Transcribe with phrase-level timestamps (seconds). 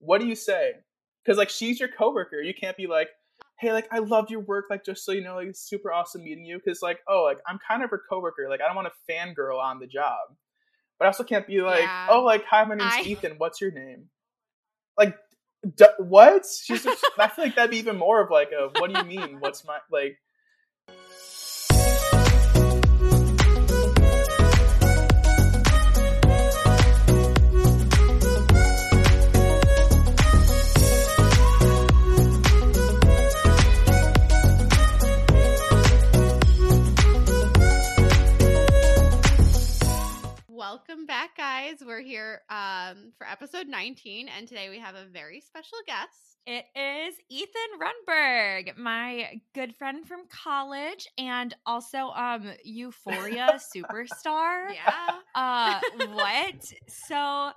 [0.00, 0.72] what do you say?
[1.24, 2.40] Because like she's your coworker.
[2.40, 3.08] You can't be like,
[3.58, 6.44] hey, like I love your work, like just so you know, like super awesome meeting
[6.44, 6.58] you.
[6.58, 8.46] Because like, oh, like I'm kind of her coworker.
[8.48, 10.18] Like I don't want to fangirl on the job,
[10.98, 12.06] but I also can't be like, Yeah.
[12.10, 13.34] oh, like hi, my name's I- Ethan.
[13.38, 14.06] What's your name?
[14.98, 15.16] Like,
[15.76, 16.44] d- what?
[16.46, 16.82] She's.
[16.84, 19.40] Just, I feel like that'd be even more of like a, what do you mean?
[19.40, 20.18] What's my like?
[40.60, 41.76] Welcome back, guys.
[41.80, 46.36] We're here um, for episode 19, and today we have a very special guest.
[46.46, 54.74] It is Ethan Runburg, my good friend from college and also um Euphoria superstar.
[54.74, 55.20] Yeah.
[55.34, 55.80] Uh
[56.12, 56.70] what?
[56.88, 57.52] So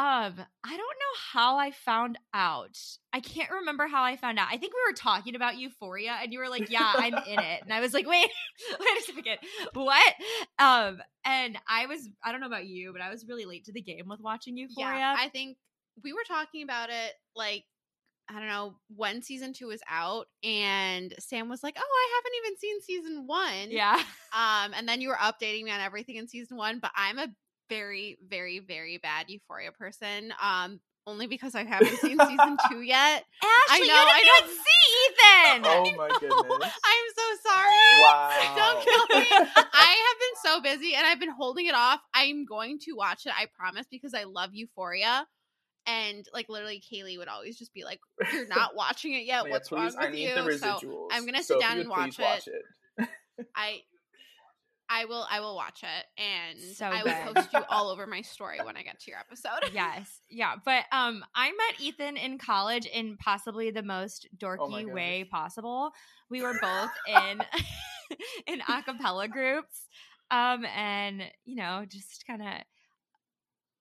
[0.00, 2.78] um I don't know how I found out.
[3.12, 4.48] I can't remember how I found out.
[4.50, 7.62] I think we were talking about Euphoria and you were like, "Yeah, I'm in it."
[7.62, 8.30] And I was like, "Wait,
[8.80, 9.38] wait a second.
[9.74, 10.14] What?"
[10.58, 13.72] Um and I was I don't know about you, but I was really late to
[13.72, 14.96] the game with watching Euphoria.
[14.98, 15.16] Yeah.
[15.18, 15.58] I think
[16.02, 17.64] we were talking about it like,
[18.30, 22.38] I don't know, when season two was out, and Sam was like, Oh, I haven't
[22.46, 23.70] even seen season one.
[23.70, 24.02] yeah.
[24.32, 27.28] Um, and then you were updating me on everything in season one, but I'm a
[27.70, 30.34] very, very, very bad Euphoria person.
[30.42, 33.24] Um, only because I haven't seen season two yet.
[33.70, 34.52] Ashley, know, you I didn't know.
[34.52, 35.62] even see Ethan.
[35.64, 36.72] Oh my goodness!
[36.84, 38.02] I'm so sorry.
[38.02, 38.54] Wow.
[38.56, 39.26] Don't kill me.
[39.56, 42.00] I have been so busy and I've been holding it off.
[42.12, 45.26] I'm going to watch it, I promise, because I love Euphoria.
[45.86, 48.00] And like literally, Kaylee would always just be like,
[48.32, 49.44] "You're not watching it yet.
[49.46, 51.08] Yeah, What's please, wrong I with need you?" the So.
[51.10, 53.08] I'm gonna sit So down and could watch please watch it.
[53.56, 53.80] I,
[54.92, 57.26] I will, I will watch it, and So I good.
[57.26, 59.70] will post you all over my story when I get to your episode.
[59.72, 64.92] yes, yeah, but um, I met Ethan in college in possibly the most dorky Oh
[64.94, 65.92] way possible.
[66.28, 67.40] We were both in
[68.48, 69.86] in a cappella groups,
[70.32, 72.48] um, and you know, just kind of.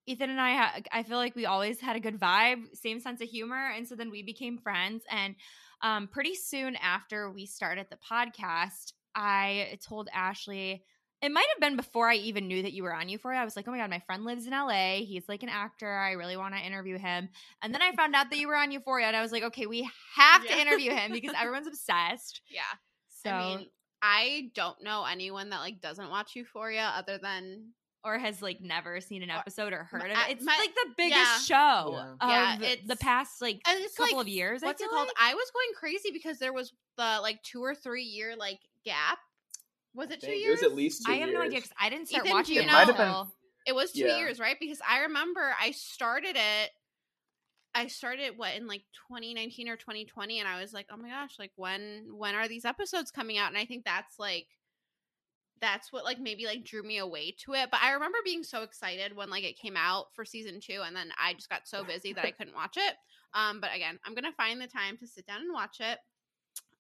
[0.06, 3.22] Ethan and I, ha- I feel like we always had a good vibe, same sense
[3.22, 5.04] of humor, and so then we became friends.
[5.12, 5.36] And
[5.84, 10.84] um, pretty soon after we started the podcast, I told Ashley
[11.22, 13.40] it might have been before I even knew that you were on Euphoria.
[13.40, 14.98] I was like, oh my God, my friend lives in LA.
[15.00, 15.92] He's like an actor.
[15.92, 17.30] I really want to interview him.
[17.62, 19.66] And then I found out that you were on Euphoria, and I was like, okay,
[19.66, 22.42] we have to interview him because everyone's obsessed.
[22.50, 22.62] Yeah,
[23.24, 23.68] So, I mean,
[24.02, 29.02] I don't know anyone that like doesn't watch Euphoria other than or has like never
[29.02, 30.18] seen an episode or heard of it.
[30.30, 31.84] It's my- like the biggest yeah.
[31.84, 31.92] show
[32.22, 32.54] Yeah.
[32.56, 34.62] of Yeah, the past like and it's couple like, of years.
[34.62, 35.08] What's I it called?
[35.08, 35.16] like.
[35.20, 39.18] I was going crazy because there was the like two or three year like gap.
[39.94, 40.62] Was it two years?
[40.62, 42.56] It was at least two I have no idea because I didn't start Ethan, watching
[42.56, 43.36] you it know- It been- until-
[43.66, 44.18] It was two Yeah.
[44.18, 44.58] years, right?
[44.60, 46.72] Because I remember I started it.
[47.76, 51.38] I started what in like 2019 or 2020, and I was like, "Oh my gosh!
[51.38, 54.48] Like when when are these episodes coming out?" And I think that's like
[55.62, 57.70] that's what like maybe like drew me away to it.
[57.70, 60.96] But I remember being so excited when like it came out for season two, and
[60.96, 62.96] then I just got so busy that I couldn't watch it.
[63.34, 66.00] Um, but again, I'm gonna find the time to sit down and watch it.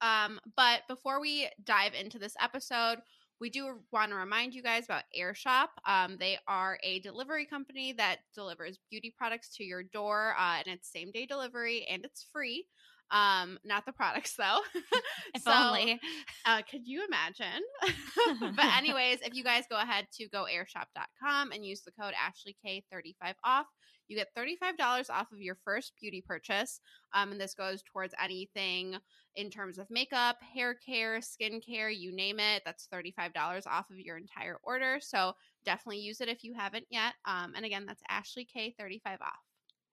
[0.02, 3.00] Um, but before we dive into this episode,
[3.40, 5.70] we do want to remind you guys about Airshop.
[5.88, 10.68] Um, they are a delivery company that delivers beauty products to your door, uh, and
[10.68, 12.66] it's same day delivery and it's free.
[13.12, 14.60] Um, not the products though.
[15.36, 16.00] If So, only.
[16.46, 17.62] uh, could you imagine?
[18.56, 23.68] but anyways, if you guys go ahead to goairshop.com and use the code AshleyK35 off,
[24.10, 26.82] you get $35 off of your first beauty purchase.
[27.14, 28.98] Um, and this goes towards anything
[29.36, 32.64] in terms of makeup, hair care, skin care, you name it.
[32.66, 34.98] That's $35 off of your entire order.
[35.00, 35.34] So
[35.64, 37.14] definitely use it if you haven't yet.
[37.26, 39.30] Um, and again, that's Ashley K 35 off.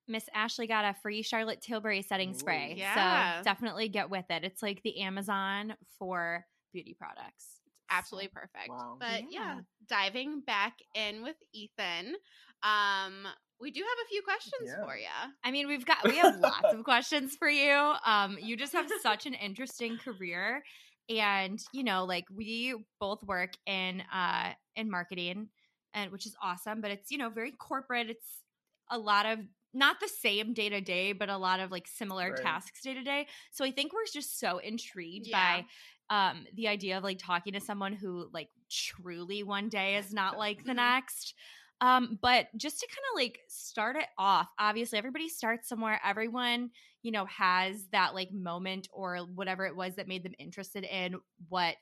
[0.09, 2.39] Miss Ashley got a free Charlotte Tilbury setting Ooh.
[2.39, 2.75] spray.
[2.77, 3.39] Yeah.
[3.39, 4.45] So definitely get with it.
[4.45, 7.61] It's like the Amazon for beauty products.
[7.91, 8.69] absolutely perfect.
[8.69, 8.97] Wow.
[8.99, 9.57] But yeah.
[9.57, 9.61] Yeah.
[9.89, 12.15] diving back in with Ethan,
[12.63, 13.27] um,
[13.61, 14.85] we do have a few questions Yeah.
[14.85, 15.33] for you.
[15.45, 17.95] I mean, we've got we have lots of questions for you.
[18.05, 20.63] Um, you just have such an interesting career,
[21.09, 25.49] and you know, like we both work in uh in marketing,
[25.95, 26.81] and which is awesome.
[26.81, 28.11] But it's you know very corporate.
[28.11, 28.43] It's
[28.91, 29.39] a lot of
[29.75, 32.43] not the same day to day, but a lot of like similar Right.
[32.43, 33.27] tasks day to day.
[33.53, 35.63] So I think we're just so intrigued Yeah.
[35.63, 35.65] by
[36.09, 40.39] um the idea of like talking to someone who like truly one day is not
[40.39, 41.35] like the next
[41.81, 46.71] um but just to kind of like start it off obviously everybody starts somewhere everyone
[47.03, 51.17] you know has that like moment or whatever it was that made them interested in
[51.49, 51.77] what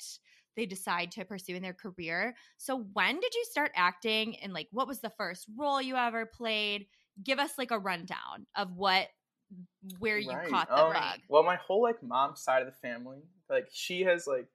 [0.57, 4.69] they decide to pursue in their career so when did you start acting and like
[4.71, 6.87] what was the first role you ever played
[7.23, 9.09] give us like a rundown of what
[9.99, 10.49] where you Right.
[10.49, 11.21] caught the Um, bug.
[11.29, 14.49] Well, my whole like mom's side of the family, like she has like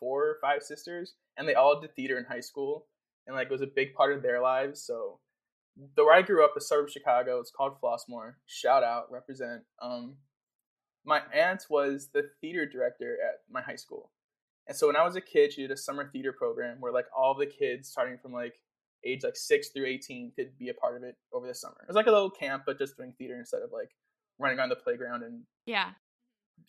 [0.00, 2.86] four or five sisters, and they all did theater in high school,
[3.26, 4.82] and like it was a big part of their lives.
[4.82, 5.20] So,
[5.94, 8.34] the where I grew up, the suburb of Chicago, it's called Flossmoor.
[8.46, 9.62] Shout out, represent.
[9.80, 10.16] Um,
[11.04, 14.10] my aunt was the theater director at my high school,
[14.66, 17.06] and so when I was a kid, she did a summer theater program where like
[17.16, 18.54] all the kids starting from like
[19.04, 21.76] age like six through eighteen could be a part of it over the summer.
[21.82, 23.90] It was like a little camp, but just doing theater instead of like
[24.38, 25.90] running around the playground and Yeah.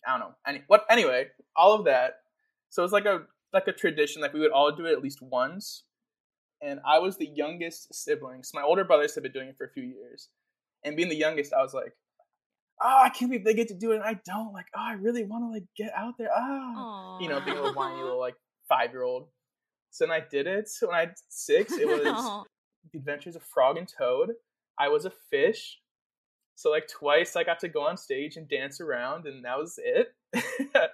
[0.06, 0.34] I don't know.
[0.46, 2.20] Any what anyway, all of that.
[2.68, 3.22] So it's like a
[3.52, 5.84] like a tradition, like we would all do it at least once.
[6.60, 8.42] And I was the youngest sibling.
[8.42, 10.28] So my older brothers had been doing it for a few years.
[10.84, 11.92] And being the youngest, I was like,
[12.80, 14.52] Oh, I can't believe they get to do it and I don't.
[14.52, 16.30] Like, oh, I really want to like get out there.
[16.32, 18.36] Ah you know, being a little whiny little like
[18.68, 19.28] five year old.
[19.90, 20.68] So then I did it.
[20.68, 22.02] So when I was six, it was
[22.92, 24.30] the Adventures of Frog and Toad.
[24.78, 25.78] I was a fish.
[26.54, 29.78] So like twice I got to go on stage and dance around and that was
[29.82, 30.14] it.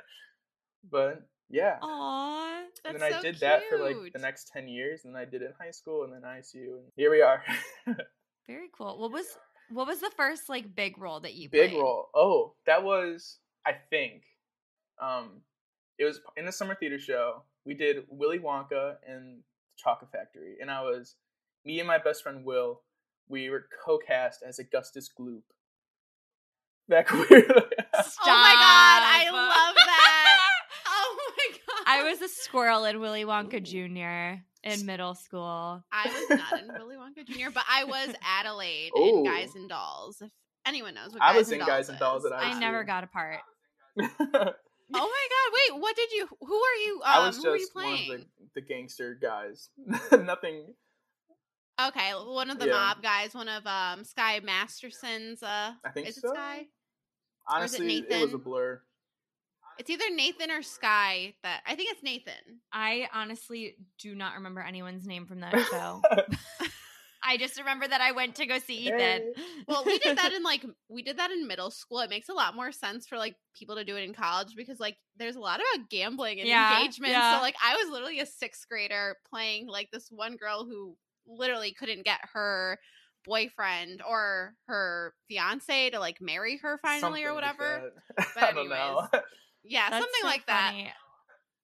[0.91, 1.79] but yeah.
[1.83, 2.63] Aw.
[2.85, 5.25] and then I so did that for like the next 10 years and then I
[5.25, 7.43] did it in high school and then ISU and here we are.
[8.47, 8.99] Very cool.
[8.99, 9.27] What was
[9.71, 11.81] what was the first like big role that you Big played?
[11.81, 12.09] role.
[12.15, 14.23] Oh, that was I think
[15.01, 15.41] um
[15.99, 17.43] it was in the summer theater show.
[17.65, 19.43] We did Willy Wonka and the
[19.77, 21.17] Chocolate Factory and I was
[21.65, 22.81] me and my best friend Will
[23.29, 25.41] we were co-cast as Augustus Gloop.
[26.89, 27.45] Back when we were
[27.95, 29.35] Oh my god, I Stop.
[29.35, 30.39] love that.
[30.87, 31.85] Oh my god.
[32.05, 34.41] I was a squirrel in Willy Wonka Jr.
[34.63, 35.83] in middle school.
[35.93, 39.19] I was not in Willy Wonka Jr., but I was Adelaide Oh.
[39.19, 40.21] in Guys and Dolls.
[40.21, 40.31] If
[40.67, 42.33] anyone knows what I Guys was and in Dolls Guys and Dolls is.
[42.33, 42.61] at I ISU.
[42.61, 43.41] never got a part.
[44.97, 45.75] Oh my god!
[45.77, 46.29] Wait, what did you?
[46.43, 46.95] Who are you?
[46.97, 48.27] Um, I was who were you just one of playing?
[48.55, 49.71] the, the gangster guys.
[50.13, 50.67] Nothing.
[51.83, 52.73] Okay, one of the Yeah.
[52.75, 55.43] mob guys, one of um Sky Masterson's.
[55.43, 56.35] Uh, I think is it so.
[56.35, 56.67] Sky?
[57.49, 58.83] Honestly, it, was a blur.
[59.79, 61.35] It's either Nathan or Sky.
[61.43, 62.61] That I think it's Nathan.
[62.73, 66.03] I honestly do not remember anyone's name from that show.
[67.27, 68.99] I just remember that I went to go see Ethan.
[68.99, 69.33] Hey.
[69.67, 72.01] Well, we did that in like we did that in middle school.
[72.01, 74.79] It makes a lot more sense for like people to do it in college because
[74.79, 77.13] like there's a lot about gambling and Yeah, engagement.
[77.13, 77.37] yeah.
[77.37, 81.73] So like I was literally a sixth grader playing like this one girl who literally
[81.73, 82.79] couldn't get her
[83.25, 87.93] boyfriend or her fiance to like marry her finally or Something like whatever.
[88.19, 88.27] that.
[88.35, 89.09] But I don't know.
[89.65, 90.75] Yeah, That's something so like that.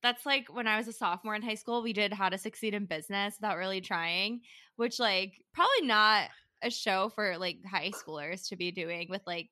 [0.03, 2.75] That's like when I was a sophomore in high school, we did How to Succeed
[2.75, 4.41] in Business Without Really Trying,
[4.77, 6.29] which like probably not
[6.63, 9.51] a show for like high schoolers to be doing with like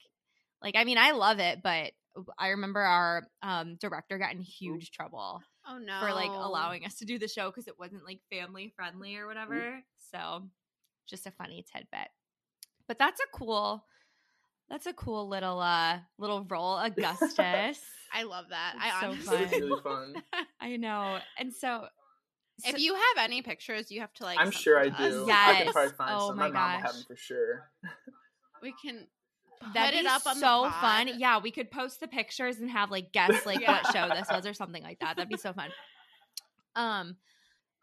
[0.62, 1.92] like I mean I love it, but
[2.38, 6.00] I remember our um director got in huge trouble Oh no.
[6.00, 9.26] for like allowing us to do the show because it wasn't like family friendly or
[9.26, 9.80] whatever.
[10.12, 10.48] So
[11.06, 12.08] just a funny tidbit.
[12.86, 13.84] But that's a cool
[14.70, 17.78] that's a cool little uh little role, Augustus.
[18.12, 18.74] I love that.
[18.76, 20.22] It's I so honestly It was really fun.
[20.60, 21.18] I know.
[21.38, 21.86] And so,
[22.64, 25.02] so If you have any pictures, you have to like I'm sure I them to
[25.02, 25.12] us.
[25.12, 25.24] do.
[25.24, 25.72] I Yes.
[25.72, 26.36] probably find Oh some.
[26.36, 26.92] my My, mom will have gosh.
[26.94, 27.70] them for sure.
[28.62, 29.06] We can
[29.60, 31.10] put that'd be up on so the fun.
[31.18, 33.72] Yeah, we could post the pictures and have like guess like Yeah.
[33.72, 35.16] what show this was or something like that.
[35.16, 35.70] That'd be so fun.
[36.76, 37.16] Um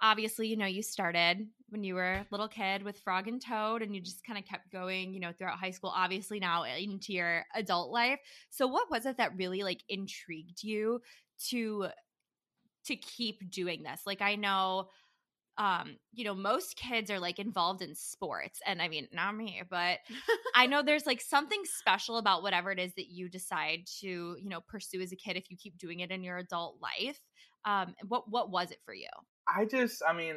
[0.02, 3.82] obviously, you know, you started when you were a little kid with Frog and Toad
[3.82, 7.14] and you just kind of kept going, you know, throughout high school, obviously now into
[7.14, 8.20] your adult life.
[8.50, 11.02] So what was it that really like intrigued you
[11.50, 11.88] to
[12.86, 14.02] to keep doing this?
[14.06, 14.90] Like I know
[15.58, 19.62] um, you know, most kids are like involved in sports and I mean, not me,
[19.70, 20.00] but
[20.54, 24.50] I know there's like something special about whatever it is that you decide to, you
[24.50, 27.22] know, pursue as a kid if you keep doing it in your adult life.
[27.64, 29.08] Um, what what was it for you?
[29.48, 30.36] I just, I mean,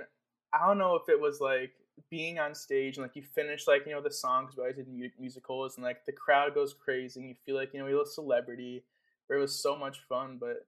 [0.53, 1.73] I don't know if it was like
[2.11, 4.87] being on stage and like you finish like you know the songs we always did
[5.19, 8.07] musicals and like the crowd goes crazy and you feel like you know you're a
[8.07, 8.85] celebrity.
[9.31, 10.67] It was so much fun, but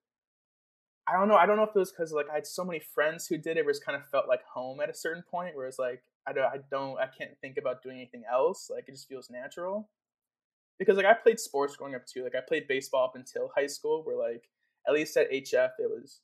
[1.10, 1.36] I don't know.
[1.36, 3.56] I don't know if it was because like I had so many friends who did
[3.56, 5.56] it, where it's kind of felt like home at a certain point.
[5.56, 8.70] Where it's like I don't, I don't, I can't think about doing anything else.
[8.72, 9.88] Like it just feels natural.
[10.78, 12.22] Because like I played sports growing up too.
[12.22, 14.02] Like I played baseball up until high school.
[14.04, 14.48] Where like
[14.86, 16.20] at least at HF it was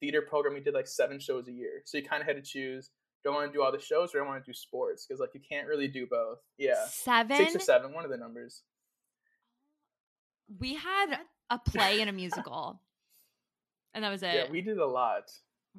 [0.00, 0.54] theater program.
[0.54, 2.90] We did like seven shows a year, so you kind of had to choose.
[3.26, 5.04] Do I want to do all the shows or do I want to do sports?
[5.04, 6.38] Because like you can't really do both.
[6.58, 7.36] Yeah, Seven.
[7.36, 8.62] six or seven, one of the numbers.
[10.60, 11.18] We had
[11.50, 12.80] a play and a musical,
[13.94, 14.34] and that was it.
[14.34, 15.30] Yeah, we did a lot.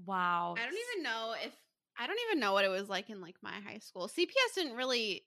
[0.05, 0.55] wow.
[0.57, 1.53] I don't even know if
[1.97, 4.09] I don't even know what it was like in like my high school.
[4.09, 5.23] CPS didn't really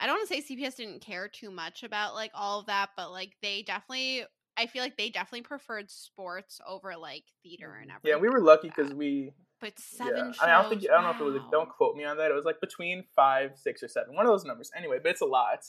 [0.00, 2.90] I don't want to say CPS didn't care too much about like all of that,
[2.96, 4.24] but like they definitely
[4.56, 7.94] I feel like they definitely preferred sports over like theater and mm.
[7.94, 8.16] everything.
[8.16, 9.32] Yeah, we were lucky because we.
[9.60, 10.40] But Yeah, seven I mean, shows.
[10.42, 11.34] I don't think I don't know if it was.
[11.42, 11.48] wow.
[11.50, 12.30] Don't quote me on that.
[12.30, 14.14] It was like between five, six, or seven.
[14.14, 14.70] One of those numbers.
[14.76, 15.64] Anyway, but it's a lot.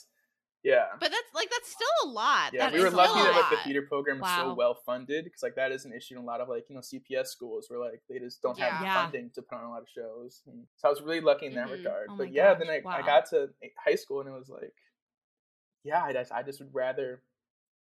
[0.62, 0.86] Yeah.
[1.00, 2.52] But that's like that's still a lot.
[2.52, 5.42] Yeah, That we were lucky that like the theater program was so well funded because
[5.42, 7.80] like that is an issue in a lot of like you know CPS schools where
[7.80, 9.02] like they just don't have Yeah.
[9.02, 10.42] funding to put on a lot of shows.
[10.46, 11.72] And so I was really lucky in that Mhm.
[11.78, 12.08] regard.
[12.10, 13.48] Oh but yeah, gosh, then I, I got to
[13.82, 14.74] high school and it was like,
[15.82, 17.22] yeah, I just I just would rather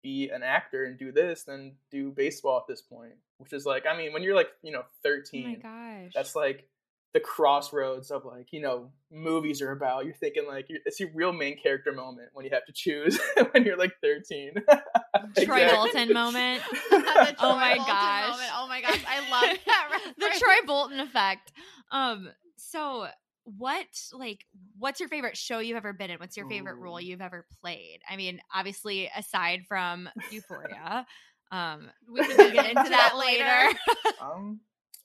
[0.03, 3.15] be an actor and do this than do baseball at this point.
[3.39, 6.13] Which is like, I mean, when you're like you know Oh my 13, gosh.
[6.15, 6.69] that's like
[7.13, 10.05] the crossroads of like you know movies are about.
[10.05, 13.19] You're thinking like you it's your real main character moment when you have to choose
[13.53, 14.55] when you're like 13.
[15.45, 16.63] Troy Bolton moment.
[16.91, 18.31] The Oh my Bolton gosh.
[18.31, 18.51] moment.
[18.55, 20.13] Oh my gosh, I love that.
[20.19, 20.29] the.
[20.39, 21.53] Troy Bolton effect.
[21.91, 23.09] Um, so
[23.45, 24.45] what like
[24.79, 26.19] what's your favorite show you've ever been in?
[26.19, 28.01] What's your favorite role you've ever played?
[28.09, 31.07] I mean, obviously aside from Euphoria.
[31.51, 33.79] Um We can get into that later.
[34.21, 34.61] Um,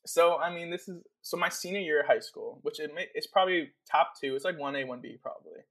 [0.05, 3.07] so I mean, this is so my senior year of high school, which it may,
[3.13, 4.36] it's probably top two.
[4.36, 5.62] It's like one A, one B, probably.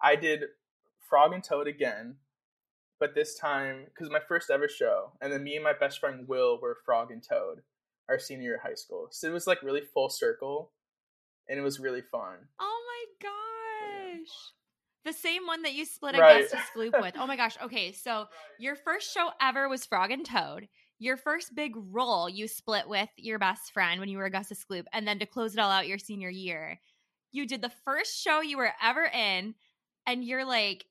[0.00, 0.44] I did
[1.08, 2.16] Frog and Toad again,
[2.98, 6.28] but this time because my first ever show, and then me and my best friend
[6.28, 7.62] Will were Frog and Toad,
[8.08, 9.08] our senior year of high school.
[9.10, 10.70] So it was like really full circle,
[11.48, 12.36] and it was really fun.
[12.60, 14.52] Oh my gosh.
[15.04, 16.44] The same one that you split Right.
[16.44, 17.14] Augustus Gloop with.
[17.18, 17.56] Oh my gosh.
[17.62, 18.26] Okay, so
[18.58, 20.68] your first show ever was Frog and Toad.
[20.98, 24.84] Your first big role you split with your best friend when you were Augustus Gloop.
[24.92, 26.78] And then to close it all out your senior year,
[27.32, 29.54] you did the first show you were ever in,
[30.06, 30.84] and you're like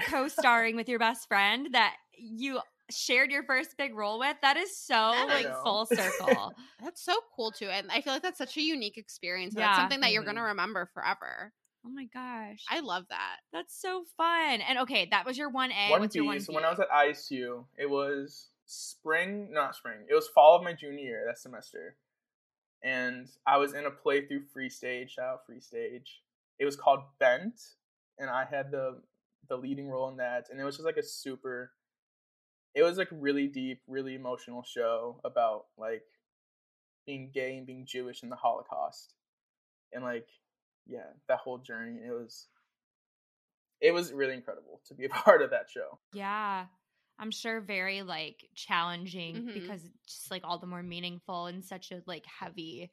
[0.00, 4.36] co starring with your best friend that you shared your first big role with.
[4.42, 5.62] That is so I like know.
[5.64, 6.54] full circle.
[6.82, 9.54] That's so cool too, and I feel like that's such a unique experience.
[9.56, 9.66] Yeah.
[9.66, 10.26] That's something that you're Mhm.
[10.26, 11.52] gonna remember forever.
[11.86, 12.64] Oh my gosh.
[12.68, 13.36] I love that.
[13.52, 14.60] That's so fun.
[14.60, 15.90] And okay, that was your 1A.
[15.90, 16.22] one What's B.
[16.22, 16.44] your 1B?
[16.44, 20.00] So when I was at ISU, it was spring, not spring.
[20.10, 21.96] It was fall of my junior year that semester,
[22.82, 25.12] and I was in a play through Free Stage.
[25.12, 26.22] Shout out Free Stage.
[26.58, 27.60] It was called Bent,
[28.18, 29.00] and I had the
[29.48, 31.72] the leading role in that, and it was just like a super.
[32.74, 36.02] It was like really deep, really emotional show about like
[37.06, 39.14] being gay and being Jewish in the Holocaust,
[39.92, 40.26] and like
[40.86, 42.00] yeah, that whole journey.
[42.06, 42.48] It was.
[43.80, 45.98] It was really incredible to be a part of that show.
[46.12, 46.66] Yeah.
[47.18, 49.54] I'm sure very like challenging Mhm.
[49.54, 52.90] because it's just like all the more meaningful and such a like heavy,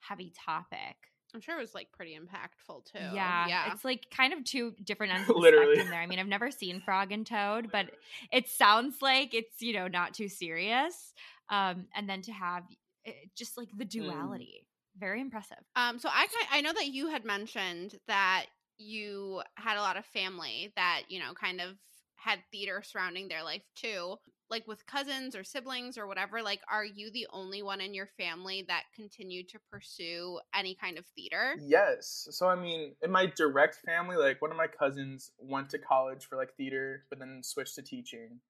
[0.00, 0.96] heavy topic.
[1.34, 2.98] I'm sure it was like pretty impactful too.
[2.98, 3.46] Yeah.
[3.46, 3.72] yeah.
[3.72, 5.74] It's like kind of two different ends of the Literally.
[5.74, 6.00] spectrum there.
[6.00, 7.90] I mean, I've never seen Frog and Toad, but
[8.32, 11.12] it sounds like it's, you know, not too serious.
[11.50, 12.64] Um, and then to have
[13.04, 13.90] it, just like the Mm.
[13.90, 14.66] duality.
[14.98, 15.58] Very impressive.
[15.76, 18.46] Um, so I I know that you had mentioned that
[18.78, 21.76] you had a lot of family that you know kind of
[22.16, 24.16] had theater surrounding their life too,
[24.50, 26.42] like with cousins or siblings or whatever.
[26.42, 30.98] Like, are you the only one in your family that continued to pursue any kind
[30.98, 31.54] of theater?
[31.60, 32.28] Yes.
[32.30, 36.26] So I mean, in my direct family, like one of my cousins went to college
[36.26, 38.40] for like theater, but then switched to teaching.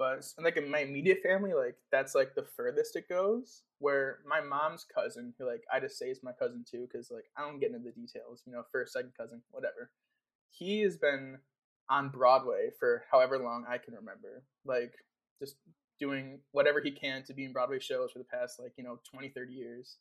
[0.00, 3.64] But and, like in my immediate family, like that's like the furthest it goes.
[3.80, 7.26] Where my mom's cousin, who like I just say is my cousin too, because like
[7.36, 9.90] I don't get into the details, you know, first, second cousin, whatever.
[10.48, 11.36] He has been
[11.90, 14.42] on Broadway for however long I can remember.
[14.64, 14.94] Like
[15.38, 15.56] just
[15.98, 19.00] doing whatever he can to be in Broadway shows for the past like, you know,
[19.12, 19.98] 20, 30 years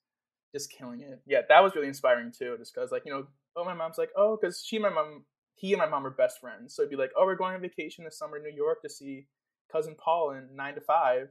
[0.53, 1.21] just killing it.
[1.27, 2.55] Yeah, that was really inspiring too.
[2.57, 3.27] Just because, like, you know,
[3.57, 5.25] oh, my mom's like, oh, because she and my mom,
[5.55, 6.73] he and my mom are best friends.
[6.73, 8.89] So it'd be like, oh, we're going on vacation this summer in New York to
[8.89, 9.27] see
[9.71, 11.29] cousin Paul in Nine to Five,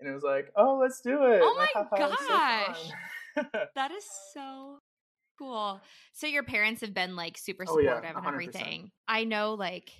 [0.00, 1.40] and it was like, oh, let's do it.
[1.42, 2.90] Oh my it's so gosh.
[3.74, 4.78] That is so
[5.38, 5.80] cool.
[6.12, 8.90] So your parents have been like super Oh, yeah, supportive and everything.
[9.06, 9.92] I know like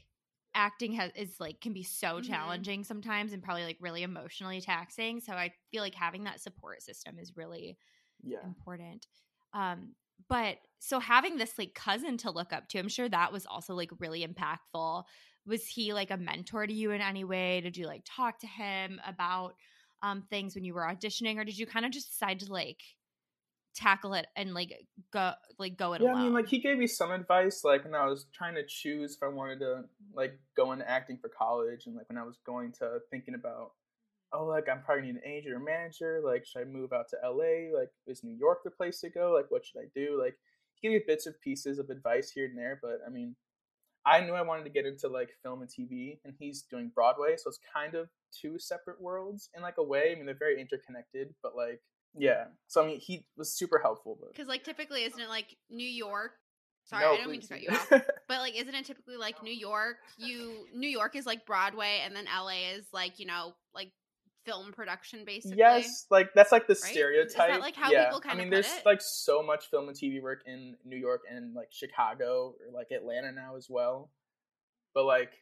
[0.54, 2.24] acting has is like can be so Mhm.
[2.24, 5.20] challenging sometimes and probably like really emotionally taxing.
[5.20, 7.78] So I feel like having that support system is really
[8.24, 8.38] yeah.
[8.42, 9.06] important.
[9.52, 9.94] Um
[10.28, 13.74] but so having this like cousin to look up to, I'm sure that was also
[13.74, 15.04] like really impactful.
[15.48, 17.60] Was he like a mentor to you in any way?
[17.60, 19.54] Did you like talk to him about
[20.02, 22.80] um things when you were auditioning or did you kind of just decide to like
[23.74, 26.16] tackle it and like go like go it Yeah, alone?
[26.16, 29.16] I mean, like he gave me some advice, like when I was trying to choose
[29.16, 32.38] if I wanted to like go into acting for college, and like when I was
[32.46, 33.72] going to thinking about,
[34.32, 36.20] oh, like I'm probably need an agent or manager.
[36.24, 37.76] Like, should I move out to LA?
[37.76, 39.32] Like, is New York the place to go?
[39.32, 40.20] Like, what should I do?
[40.22, 40.36] Like,
[40.74, 43.34] he gave me bits of pieces of advice here and there, but I mean,
[44.08, 47.36] I knew I wanted to get into like film and TV, and he's doing Broadway,
[47.36, 50.12] so it's kind of two separate worlds in like a way.
[50.12, 51.80] I mean, they're very interconnected, but like,
[52.16, 52.44] yeah.
[52.68, 55.86] So I mean, he was super helpful, but Because like typically, isn't it like New
[55.86, 56.32] York?
[56.84, 57.92] Sorry, No, I don't mean to cut you off.
[58.28, 59.96] But like, isn't it typically like New York?
[60.16, 63.90] You New York is like Broadway, and then LA is like you know like
[64.48, 65.58] film production basically.
[65.58, 66.76] Yes, like that's like the Right?
[66.76, 67.60] Is that, stereotype.
[67.60, 68.04] like, how yeah.
[68.04, 68.86] people kinda I mean, there's it?
[68.86, 72.88] like so much film and TV work in New York and like Chicago or like
[72.90, 74.10] Atlanta now as well.
[74.94, 75.32] But like,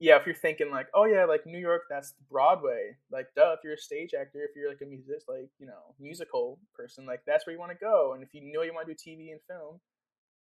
[0.00, 2.96] yeah, if you're thinking like, oh yeah, like New York, that's Broadway.
[3.12, 5.94] Like, duh, if you're a stage actor, if you're like a music, like you know,
[6.00, 8.12] musical person, like that's where you want to go.
[8.14, 9.80] And if you know you want to do TV and film,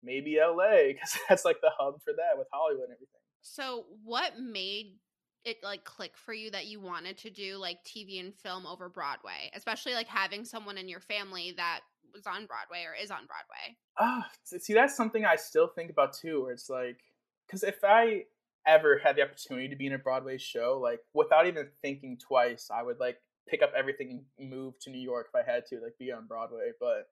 [0.03, 3.21] maybe LA because that's like the hub for that with Hollywood and everything.
[3.41, 4.97] So, what made
[5.45, 8.89] it like click for you that you wanted to do like TV and film over
[8.89, 11.81] Broadway, especially like having someone in your family that
[12.13, 13.77] was on Broadway or is on Broadway?
[13.99, 16.43] Ah, see, that's something I still think about too.
[16.43, 16.99] Where it's like,
[17.47, 18.23] because if I
[18.67, 22.69] ever had the opportunity to be in a Broadway show, like without even thinking twice,
[22.73, 23.17] I would like
[23.47, 26.27] pick up everything and move to New York if I had to, like be on
[26.27, 26.71] Broadway.
[26.79, 27.07] But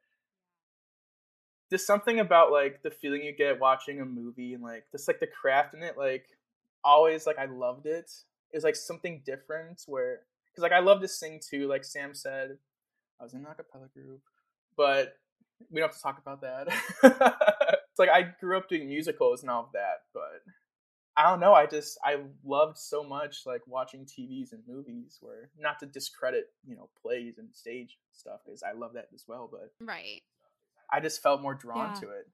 [1.69, 5.19] there's something about like the feeling you get watching a movie and like just like
[5.19, 6.27] the craft in it, like
[6.87, 8.09] always like I loved it.
[8.51, 11.67] It was like something different where because like I love to sing too.
[11.67, 12.57] Like Sam said,
[13.19, 14.21] I was in an acapella group,
[14.75, 15.15] but
[15.69, 16.67] we don't have to talk about that.
[17.03, 20.41] it's like I grew up doing musicals and all of that, but
[21.17, 21.53] I don't know.
[21.53, 25.17] I just I loved so much like watching TVs and movies.
[25.19, 29.25] Where not to discredit you know plays and stage stuff because I love that as
[29.27, 30.21] well, but right.
[30.91, 31.99] I just felt more drawn Yeah.
[32.01, 32.27] to it.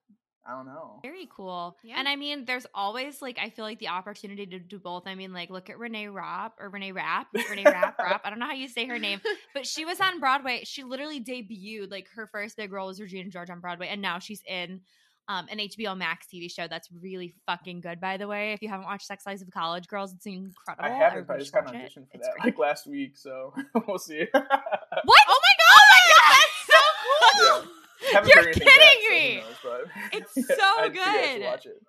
[0.46, 1.00] I don't know.
[1.02, 1.78] Very cool.
[1.84, 1.96] Yeah.
[1.98, 5.04] And I mean, there's always like I feel like the opportunity to do both.
[5.08, 8.22] I mean, like look at Renee Rapp or Renee Rapp, Renee Rapp, Rapp.
[8.26, 9.22] I don't know how you say her name,
[9.54, 10.62] but she was on Broadway.
[10.66, 14.20] She literally debuted like her first big role was Regina George on Broadway, and now
[14.20, 14.82] she's in
[15.30, 18.02] um, an HBO Max TV show that's really fucking good.
[18.02, 20.84] By the way, if you haven't watched Sex Lives of College Girls, it's incredible.
[20.84, 21.86] I haven't, but I Everybody just got an should watch it.
[21.86, 22.46] audition for It's that great.
[22.46, 23.54] like last week, so
[23.88, 24.26] we'll see.
[24.34, 24.44] What?
[24.44, 25.24] My god!
[25.70, 26.36] Oh my god!
[26.36, 27.54] That's so cool.
[27.56, 27.70] Haven't
[28.14, 29.36] You're kidding back, so me!
[29.38, 31.46] knows, It's so I think I should good.
[31.46, 31.84] watch it.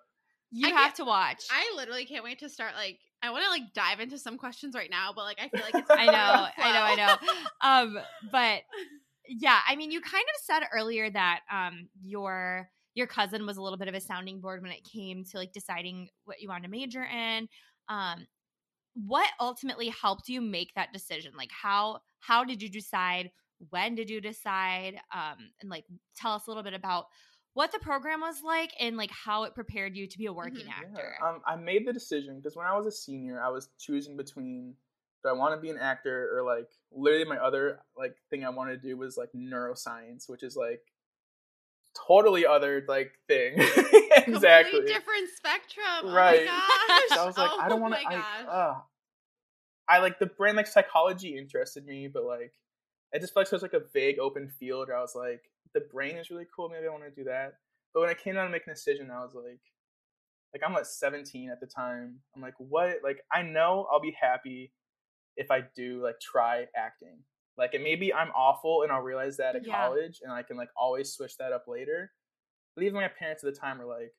[0.51, 1.43] You I have to watch.
[1.51, 2.75] I literally can't wait to start.
[2.77, 5.65] Like, I want to like dive into some questions right now, but like, I feel
[5.65, 5.91] like it's.
[5.91, 7.17] I know, I know, I know.
[7.61, 8.61] Um, but
[9.29, 13.63] yeah, I mean, you kind of said earlier that um your your cousin was a
[13.63, 16.65] little bit of a sounding board when it came to like deciding what you wanted
[16.65, 17.49] to major in.
[17.89, 18.27] Um,
[18.95, 21.33] what ultimately helped you make that decision?
[21.37, 23.31] Like how how did you decide?
[23.71, 24.97] When did you decide?
[25.13, 25.85] Um, and like
[26.17, 27.07] tell us a little bit about
[27.55, 30.67] what the program was like and like how it prepared you to be a working
[30.67, 30.77] Mhm.
[30.77, 31.17] actor.
[31.21, 34.17] Yeah, um, I made the decision because when I was a senior, I was choosing
[34.17, 34.77] between
[35.23, 38.51] do I want to be an actor or like literally my other like thing I
[38.51, 40.83] wanted to do was like neuroscience, which is like
[42.07, 43.55] totally other like thing.
[43.57, 44.27] exactly.
[44.27, 46.13] Completely different spectrum.
[46.15, 46.47] Right.
[46.51, 47.09] Oh my gosh.
[47.17, 48.01] So I was like, oh I don't want to.
[48.07, 48.81] I, uh,
[49.89, 52.53] I like the brain like psychology interested me, but like
[53.15, 54.89] it just felt like such like a vague open field.
[54.89, 56.69] Where I was like, the brain is really cool.
[56.69, 57.55] Maybe I want to do that.
[57.95, 59.61] But when I came down to making a decision, I was like,
[60.53, 62.17] like I'm like 17 at the time.
[62.35, 62.99] I'm like, what?
[63.05, 64.73] Like I know I'll be happy
[65.37, 67.19] if I do like try acting.
[67.57, 69.75] Like and maybe I'm awful and I'll realize that at Yeah.
[69.87, 72.13] college and I can like always switch that up later.
[72.75, 74.13] But even my parents at the time were like,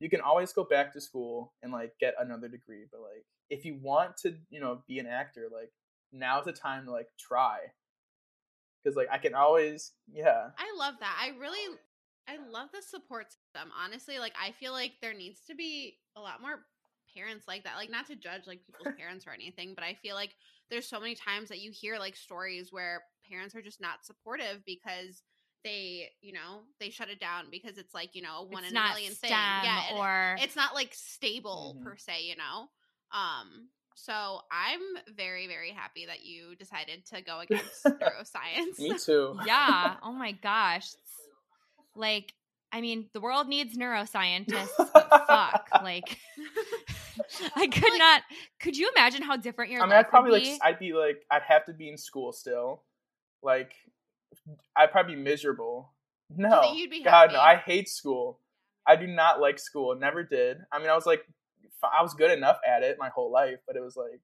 [0.00, 2.84] you can always go back to school and like get another degree.
[2.90, 5.70] But like if you want to, you know, be an actor, like
[6.12, 7.58] now's the time to like try.
[8.84, 10.50] Cause like I can always yeah.
[10.56, 11.18] I love that.
[11.20, 11.76] I really,
[12.28, 13.70] I love the support system.
[13.78, 16.64] Honestly, like I feel like there needs to be a lot more
[17.14, 17.76] parents like that.
[17.76, 20.34] Like not to judge like people's parents or anything, but I feel like
[20.70, 24.62] there's so many times that you hear like stories where parents are just not supportive
[24.64, 25.22] because
[25.64, 28.72] they, you know, they shut it down because it's like you know a one it's
[28.72, 29.30] in a million thing.
[29.30, 31.84] Yeah, or it's not like stable Mhm.
[31.84, 32.68] per se, you know.
[33.10, 33.70] Um,
[34.04, 34.80] so I'm
[35.16, 38.78] very very happy that you decided to go against neuroscience.
[38.78, 39.38] Me too.
[39.46, 39.96] yeah.
[40.02, 40.86] Oh my gosh.
[41.94, 42.32] Like,
[42.72, 45.68] I mean, the world needs neuroscientists, but fuck.
[45.82, 46.18] Like,
[47.56, 48.22] I could Like- not.
[48.60, 50.50] Could you imagine how different your I mean, I'd probably would like, be?
[50.52, 52.82] s- I'd be like, I'd have to be in school still.
[53.42, 53.72] Like,
[54.76, 55.92] I'd probably be miserable.
[56.30, 58.38] No, you'd be God, no, I hate school.
[58.86, 59.94] I do not like school.
[59.96, 60.58] Never did.
[60.70, 61.22] I mean, I was like,
[61.82, 64.20] I was good enough at it my whole life, but it was like,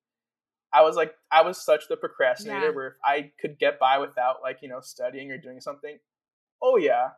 [0.73, 2.73] I was like, I was such the procrastinator Yeah.
[2.73, 5.99] where if I could get by without like you know studying or doing something,
[6.63, 7.11] oh yeah,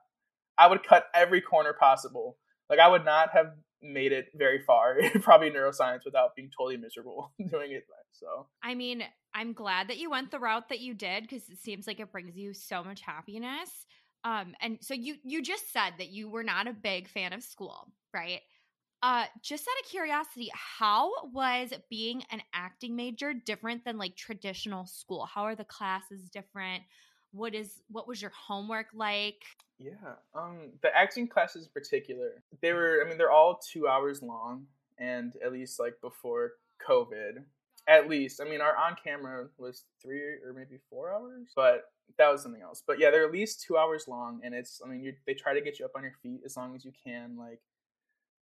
[0.59, 2.39] I would cut every corner possible.
[2.69, 7.33] Like I would not have made it very far, probably neuroscience, without being totally miserable
[7.51, 7.85] doing it.
[8.13, 11.59] So I mean, I'm glad that you went the route that you did because it
[11.59, 13.87] seems like it brings you so much happiness.
[14.25, 17.43] Um, and so you you just said that you were not a big fan of
[17.43, 18.41] school, right?
[19.03, 24.87] Uh, just out of curiosity, how was being an acting major different than like traditional
[24.87, 25.27] school?
[25.27, 26.83] How are the classes different?
[27.33, 29.43] What is what was your homework like?
[29.79, 30.15] Yeah.
[30.35, 34.67] Um the acting classes in particular, they were I mean they're all 2 hours long
[34.99, 36.53] and at least like before
[36.89, 37.45] COVID.
[37.89, 38.41] At least.
[38.41, 41.85] I mean our on camera was 3 or maybe 4 hours, but
[42.19, 42.83] that was something else.
[42.87, 45.53] But yeah, they're at least 2 hours long and it's I mean you they try
[45.53, 47.61] to get you up on your feet as long as you can like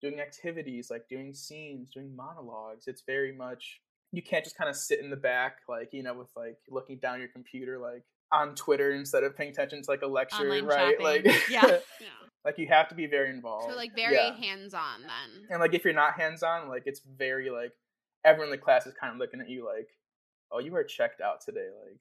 [0.02, 2.88] doing activities, like doing scenes, doing monologues.
[2.88, 3.80] It's very much
[4.12, 6.98] you can't just kind of sit in the back, like you know, with like looking
[6.98, 10.66] down your computer, like on Twitter instead of paying attention to like a lecture, Online
[10.66, 10.96] right?
[11.00, 11.06] shopping.
[11.26, 11.66] Like, Yeah.
[12.02, 12.08] Yeah.
[12.46, 13.70] like you have to be very involved.
[13.72, 14.36] So like very Yeah.
[14.36, 15.48] hands on then.
[15.50, 17.74] And like if you're not hands on, like it's very like
[18.24, 19.90] everyone in the class is kind of looking at you like,
[20.52, 21.68] oh, you are checked out today.
[21.86, 21.98] Like,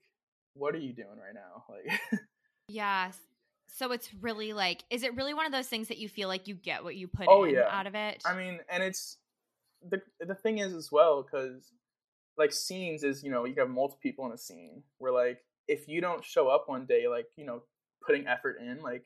[0.55, 1.63] what are you doing right now?
[1.69, 1.99] Like,
[2.67, 3.11] Yeah.
[3.71, 6.47] So it's really like, is it really one of those things that you feel like
[6.47, 7.67] you get what you put Oh, in yeah.
[7.69, 8.21] out of it?
[8.25, 9.17] I mean, and it's
[9.87, 11.71] the the thing is as well because
[12.37, 15.87] like scenes is you know you have multiple people in a scene where like if
[15.87, 17.61] you don't show up one day like you know
[18.05, 19.05] putting effort in like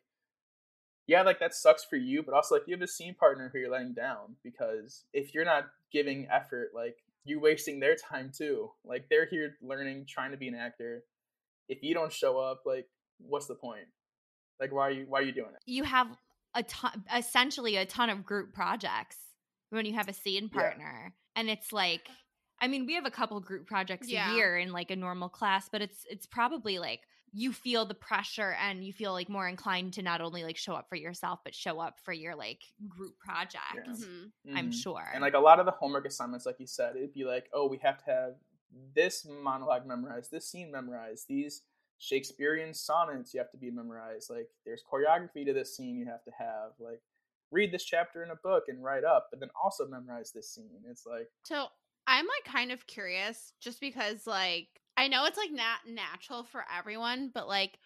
[1.07, 3.59] yeah like that sucks for you but also like you have a scene partner who
[3.59, 6.95] you're letting down because if you're not giving effort like
[7.25, 11.03] you're wasting their time too like they're here learning trying to be an actor
[11.69, 12.87] if you don't show up like
[13.19, 13.87] what's the point
[14.59, 16.07] like why are you why are you doing it you have
[16.55, 19.17] a ton, essentially a ton of group projects
[19.71, 20.59] when you have a scene Yeah.
[20.61, 22.07] partner, and it's like,
[22.61, 24.31] I mean, we have a couple group projects Yeah.
[24.31, 27.95] a year in like a normal class, but it's it's probably like you feel the
[27.95, 31.39] pressure and you feel like more inclined to not only like show up for yourself
[31.43, 33.73] but show up for your like group project.
[33.73, 33.91] Yeah.
[33.93, 34.31] Mhm.
[34.55, 34.73] I'm Mhm.
[34.83, 35.09] sure.
[35.11, 37.67] And like a lot of the homework assignments, like you said, it'd be like, oh,
[37.67, 38.35] we have to have
[38.93, 41.63] this monologue memorized, this scene memorized, these
[42.03, 44.29] Shakespearean sonnets you have to be memorized.
[44.29, 46.71] Like there's choreography to this scene you have to have.
[46.77, 47.01] Like
[47.49, 50.81] read this chapter in a book and write up, but then also memorize this scene.
[50.89, 51.67] It's like So
[52.05, 56.65] I'm like kind of curious just because like I know it's like not natural for
[56.77, 57.79] everyone, but like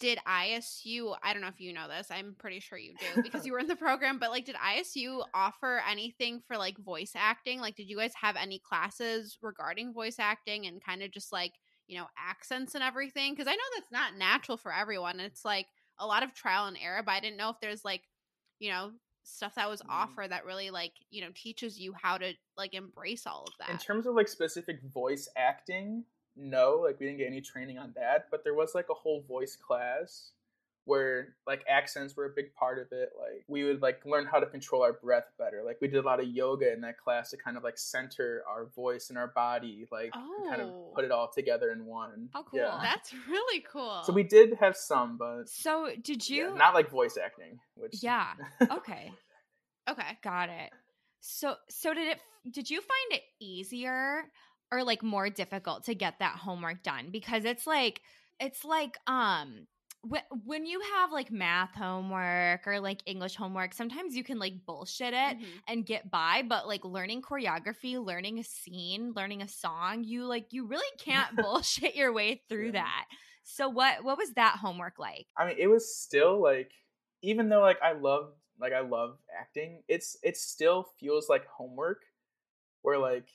[0.00, 3.46] did ISU I don't know if you know this, I'm pretty sure you do because
[3.46, 7.60] you were in the program, but like did ISU offer anything for like voice acting?
[7.60, 11.52] Like did you guys have any classes regarding voice acting and kind of just like,
[11.90, 13.32] you know, accents and everything?
[13.32, 15.18] Because I know that's not natural for everyone.
[15.18, 15.66] It's like
[15.98, 18.02] a lot of trial and error, but I didn't know if there's like,
[18.60, 18.92] you know,
[19.24, 19.90] stuff that was Mm.
[19.90, 23.70] offered that really like, you know, teaches you how to like embrace all of that.
[23.70, 26.04] in terms of like specific voice acting,
[26.36, 29.22] no, like we didn't get any training on that, but there was like a whole
[29.22, 30.30] voice class
[30.90, 33.10] where like accents were a big part of it.
[33.18, 35.62] Like we would like learn how to control our breath better.
[35.64, 38.42] Like we did a lot of yoga in that class to kind of like center
[38.48, 40.92] our voice and our body, like and kind of Oh.
[40.94, 42.28] put it all together in one.
[42.32, 42.58] How cool.
[42.58, 42.78] Yeah.
[42.82, 44.02] That's really cool.
[44.04, 46.54] So we did have some, but so did yeah, you?
[46.56, 48.32] not like voice acting, which yeah.
[48.70, 49.12] Okay.
[49.88, 50.18] okay.
[50.22, 50.70] Got it.
[51.20, 52.18] So so did it
[52.50, 54.24] did you find it easier
[54.72, 58.00] or like more difficult to get that homework done because it's like
[58.40, 59.66] it's like um
[60.02, 65.12] when you have like math homework or like English homework sometimes you can like bullshit
[65.12, 65.60] it Mhm.
[65.68, 70.52] and get by but like learning choreography learning a scene learning a song you like
[70.52, 72.82] you really can't bullshit your way through Yeah.
[72.82, 73.06] that
[73.42, 76.72] so what what was that homework like I mean, it was still like,
[77.22, 82.02] even though like I love like I love acting, it's it still feels like homework,
[82.82, 83.28] where like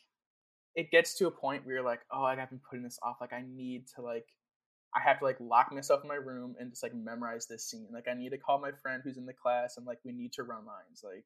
[0.76, 3.18] it gets to a point where you're like, oh, I've been putting this off.
[3.22, 4.28] Like I need to like,
[4.96, 7.88] I have to like lock myself in my room and just like memorize this scene.
[7.92, 10.34] Like I need to call my friend who's in the class and like we need
[10.34, 11.04] to run lines.
[11.04, 11.26] Like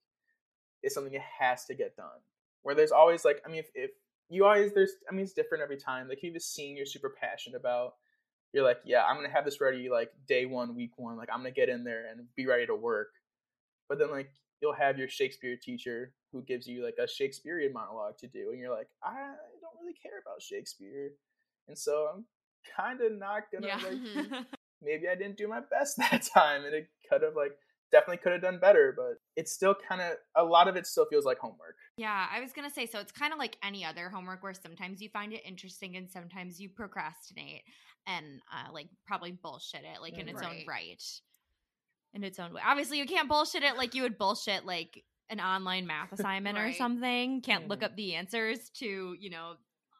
[0.81, 2.07] it's something that has to get done.
[2.63, 3.91] Where there's always like, I mean, if, if
[4.29, 6.07] you always there's, I mean, it's different every time.
[6.07, 7.93] Like if you have a scene you're super passionate about
[8.53, 11.17] you're like, yeah, I'm gonna have this ready like day one, week one.
[11.17, 13.09] Like I'm gonna get in there and be ready to work.
[13.87, 18.17] But then like you'll have your Shakespeare teacher who gives you like a Shakespearean monologue
[18.19, 21.11] to do, and you're like, I don't really care about Shakespeare,
[21.67, 22.25] and so I'm
[22.75, 24.35] kind of not gonna yeah like.
[24.81, 27.51] Maybe I didn't do my best that time, and it could have like
[27.91, 31.05] definitely could have done better, but it's still kind of a lot of it still
[31.09, 31.75] feels like homework.
[31.97, 32.99] Yeah, I was gonna say so.
[32.99, 36.61] It's kind of like any other homework where sometimes you find it interesting and sometimes
[36.61, 37.63] you procrastinate
[38.07, 40.65] and uh, like probably bullshit it like in its own Right.
[40.67, 41.03] right,
[42.13, 42.61] in its own way.
[42.65, 46.71] Obviously, you can't bullshit it like you would bullshit like an online math assignment or
[46.71, 47.41] something.
[47.41, 47.83] Can't look Mhm.
[47.83, 49.55] up the answers to you know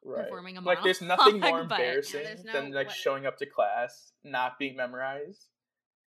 [0.09, 0.23] Right.
[0.25, 3.37] performing a like there's nothing more monologue, Yeah, embarrassing no than like what- showing up
[3.37, 5.47] to class not being memorized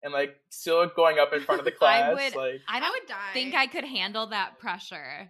[0.03, 2.03] and like still going up in front of the class.
[2.09, 3.33] I class would- like I I don't would die.
[3.33, 5.29] think I could handle that pressure.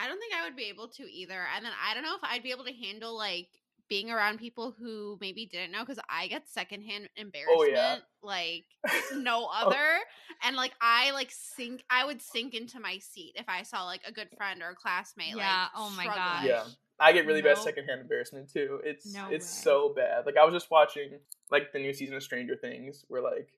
[0.00, 1.40] I don't think I would be able to either.
[1.56, 3.48] And then I don't know if I'd be able to handle like
[3.88, 8.66] being around people who maybe didn't know because I get secondhand oh, embarrassment like
[9.14, 9.66] no oh.
[9.66, 9.98] other.
[10.44, 14.02] And like I like sink I would sink into my seat if I saw like
[14.06, 16.24] a good friend or a classmate Yeah, like oh my struggling.
[16.24, 16.44] gosh.
[16.44, 16.64] yeah
[17.00, 19.62] i get really bad secondhand embarrassment too it's No it's way.
[19.62, 21.18] so bad like i was just watching
[21.50, 23.48] like the new season of stranger things where like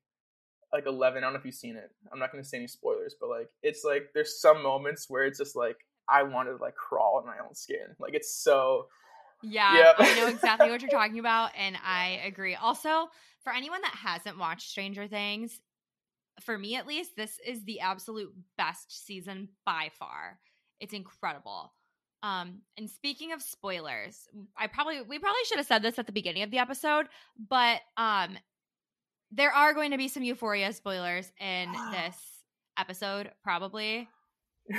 [0.73, 2.67] like 11 i don't know if you've seen it i'm not going to say any
[2.69, 6.63] spoilers but like it's like there's some moments where it's just like i wanted to
[6.63, 8.87] like crawl in my own skin like it's so
[9.43, 9.95] Yeah, Yep.
[10.01, 12.55] I know exactly what you're talking about, and I agree.
[12.57, 13.09] Also,
[13.43, 15.59] for anyone that hasn't watched Stranger Things,
[16.43, 20.39] for me at least, this is the absolute best season by far.
[20.79, 21.73] It's incredible.
[22.23, 26.13] Um, and speaking of spoilers, I probably we probably should have said this at the
[26.13, 27.07] beginning of the episode,
[27.49, 28.37] but um,
[29.31, 32.17] there are going to be some Euphoria spoilers in this
[32.79, 34.09] episode, probably.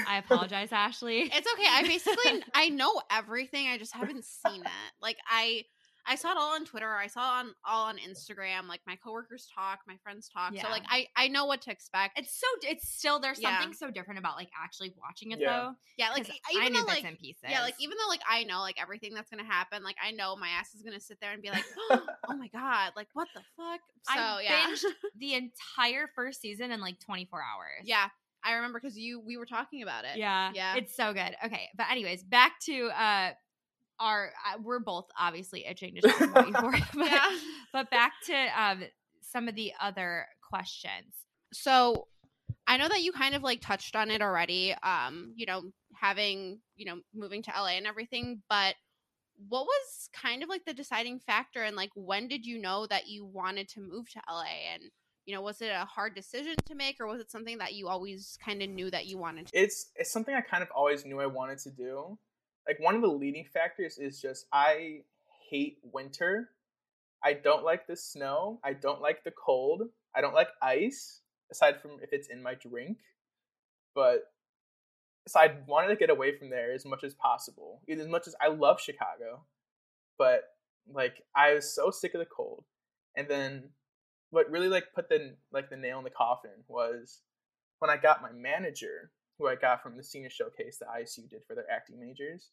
[0.07, 1.21] I apologize, Ashley.
[1.21, 1.67] It's okay.
[1.67, 3.67] I basically I know everything.
[3.67, 4.93] I just haven't seen it.
[5.01, 5.63] Like I
[6.07, 6.89] I saw it all on Twitter.
[6.95, 8.67] I saw it on all on Instagram.
[8.67, 10.53] Like my coworkers talk, my friends talk.
[10.53, 10.63] Yeah.
[10.63, 12.19] So like I I know what to expect.
[12.19, 13.57] It's so it's still there's Yeah.
[13.59, 15.49] something so different about like actually watching it Yeah.
[15.49, 15.75] though.
[15.97, 17.43] yeah, like even I knew though bits like and pieces.
[17.49, 20.35] yeah, like even though like I know like everything that's gonna happen, like I know
[20.35, 23.41] my ass is gonna sit there and be like, oh my god, like what the
[23.57, 23.79] fuck?
[24.03, 24.83] So I yeah, binged
[25.17, 27.83] the entire first season in like 24 hours.
[27.83, 28.07] yeah,
[28.43, 30.17] I remember because you we were talking about it.
[30.17, 30.51] Yeah.
[30.53, 30.75] Yeah.
[30.75, 31.35] It's so good.
[31.45, 31.69] Okay.
[31.75, 33.31] But anyways, back to uh
[34.01, 37.37] our uh, we're both obviously itching to talk about Euphoria, but, Yeah.
[37.71, 38.83] but back to um
[39.21, 41.13] some of the other questions.
[41.53, 42.07] so
[42.67, 44.73] I know that you kind of like touched on it already.
[44.83, 45.63] Um, you know,
[45.95, 48.75] having you know moving to LA and everything, but
[49.49, 53.07] what was kind of like the deciding factor and like when did you know that
[53.07, 54.83] you wanted to move to LA and
[55.25, 57.87] you know was it a hard decision to make or was it something that you
[57.87, 61.05] always kind of knew that you wanted to it's it's something I kind of always
[61.05, 62.19] knew I wanted to do.
[62.67, 65.01] Like one of the leading factors is just I
[65.49, 66.49] hate winter.
[67.23, 68.59] I don't like the snow.
[68.63, 69.83] I don't like the cold.
[70.15, 71.21] I don't like ice,
[71.51, 72.97] aside from if it's in my drink.
[73.93, 74.31] But
[75.27, 77.81] so I wanted to get away from there as much as possible.
[77.89, 79.45] As much as I love Chicago,
[80.17, 80.41] but
[80.91, 82.63] like I was so sick of the cold.
[83.15, 83.69] And then
[84.31, 87.21] what really like put the like the nail in the coffin was
[87.79, 89.11] when I got my manager,
[89.41, 92.51] who I got from the senior showcase that ISU did for their acting majors,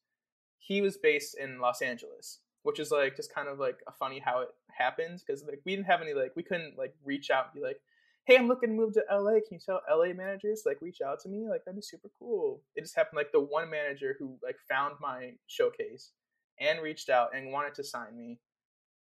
[0.58, 4.18] he was based in Los Angeles, which is like just kind of like a funny
[4.18, 7.46] how it happens because like we didn't have any like we couldn't like reach out
[7.46, 7.80] and be like,
[8.24, 9.32] hey, I'm looking to move to LA.
[9.32, 11.46] Can you tell LA managers like reach out to me?
[11.48, 12.62] Like that'd be super cool.
[12.74, 16.12] It just happened like the one manager who like found my showcase
[16.60, 18.40] and reached out and wanted to sign me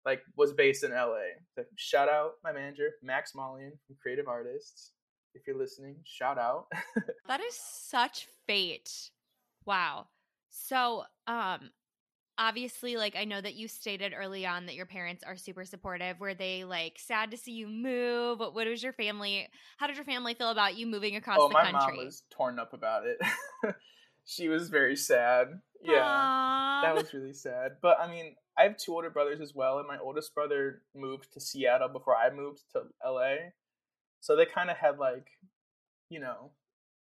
[0.04, 1.34] like was based in LA.
[1.76, 4.92] Shout out my manager, Max Mollian from Creative Artists.
[5.34, 6.66] If you're listening, shout out.
[7.26, 9.10] That is such fate.
[9.64, 10.08] Wow.
[10.50, 11.70] So, um
[12.36, 16.18] obviously like I know that you stated early on that your parents are super supportive.
[16.18, 18.40] Were they like sad to see you move?
[18.40, 21.48] What, what was your family how did your family feel about you moving across oh,
[21.48, 21.70] the country?
[21.74, 23.18] Oh, my mom was torn up about it.
[24.24, 25.48] she was very sad.
[25.82, 26.80] Yeah.
[26.82, 27.72] That was really sad.
[27.80, 31.32] But I mean, I have two older brothers as well, and my oldest brother moved
[31.34, 33.50] to Seattle before I moved to LA.
[34.24, 35.26] So they kind of had like,
[36.08, 36.50] you know,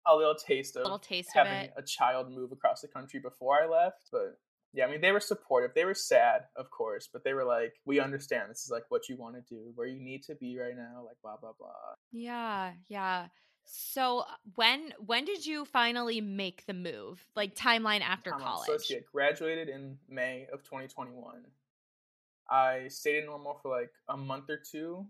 [0.07, 1.75] a little taste of little taste of having it.
[1.77, 4.09] a child move across the country before I left.
[4.11, 4.39] But
[4.73, 5.73] yeah, I mean, they were supportive.
[5.75, 8.51] They were sad, of course, but they were like, "We understand.
[8.51, 11.05] This is like what you want to do, where you need to be right now."
[11.07, 11.69] Like blah blah blah.
[12.13, 13.27] Yeah, yeah.
[13.67, 17.23] So uh, when when did you finally make the move?
[17.37, 18.85] Like timeline after college?
[18.85, 21.43] So I graduated in May of 2021.
[22.51, 25.07] I stayed in Normal for like a month or two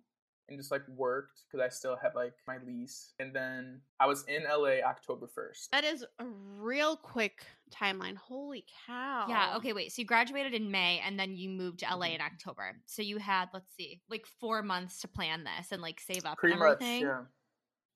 [0.48, 3.12] and just like worked because I still had like my lease.
[3.18, 5.68] And then I was in LA October 1st.
[5.70, 6.24] that is a
[6.58, 9.92] real quick timeline holy cow Yeah, okay, wait.
[9.92, 12.14] So you graduated in May and then you moved to LA Mhm.
[12.16, 12.76] in October.
[12.86, 16.38] So you had, let's see, like four months to plan this and like save up
[16.38, 17.02] Pretty and much, everything.
[17.02, 17.22] yeah.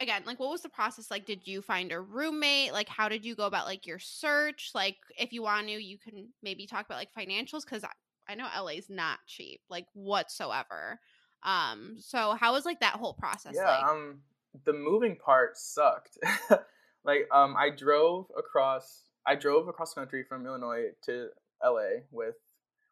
[0.01, 3.25] again like what was the process like did you find a roommate like how did
[3.25, 6.85] you go about like your search like if you want to you can maybe talk
[6.85, 7.89] about like financials because I,
[8.29, 11.01] I know la's not cheap like whatsoever
[11.43, 14.21] um so how was like that whole process Yeah, like um
[14.65, 16.19] the moving part sucked.
[17.05, 21.29] like um I drove across I drove across the country from Illinois to
[21.63, 22.37] LA with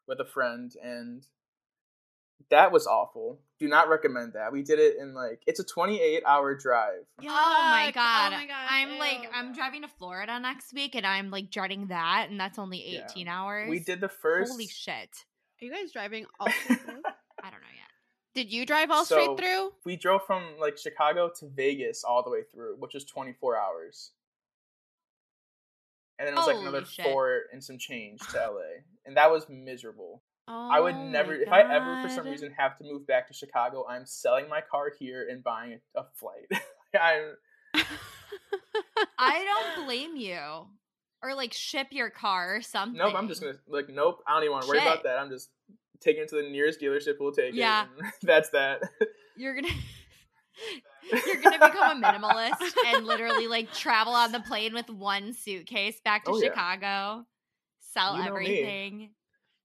[0.07, 1.25] with a friend and
[2.51, 3.39] that was awful.
[3.59, 4.51] Do not recommend that.
[4.51, 7.05] We did it in like it's a 28 hour drive.
[7.21, 8.33] Oh my god.
[8.33, 9.29] oh my gosh I'm like.
[9.33, 13.05] I'm driving to Florida next week and I'm like dreading that and that's only Yeah.
[13.09, 13.69] 18 hours.
[13.69, 15.09] We did the first Holy shit.
[15.61, 17.01] are you guys driving all the way through?
[17.41, 17.91] I don't know yet.
[18.35, 22.21] Did you drive all So- straight through we drove from like Chicago to Vegas all
[22.21, 24.11] the way through, which was 24 hours.
[26.17, 27.05] And then it was like another shit.
[27.05, 28.83] four and some change to LA.
[29.05, 30.21] And that was miserable.
[30.47, 33.27] oh I would oh never, if I ever for some reason have to move back
[33.27, 36.49] to Chicago, I'm selling my car here and buying a, a flight.
[37.01, 37.35] I'm,
[39.17, 39.43] I
[39.75, 40.39] don't blame you.
[41.21, 42.97] Or like ship your car or something.
[42.97, 45.17] nope, I'm just gonna, like, nope, I don't even want to worry about that.
[45.17, 45.49] I'm just
[46.01, 47.85] taking it to the nearest dealership we'll take Yeah.
[47.99, 48.05] it.
[48.23, 48.81] That's that.
[49.37, 49.67] You're gonna
[51.27, 55.99] You're gonna become a minimalist and literally like travel on the plane with one suitcase
[56.03, 56.49] back to Oh, yeah.
[56.49, 57.25] Chicago,
[57.79, 58.47] sell You know me.
[58.47, 59.09] everything.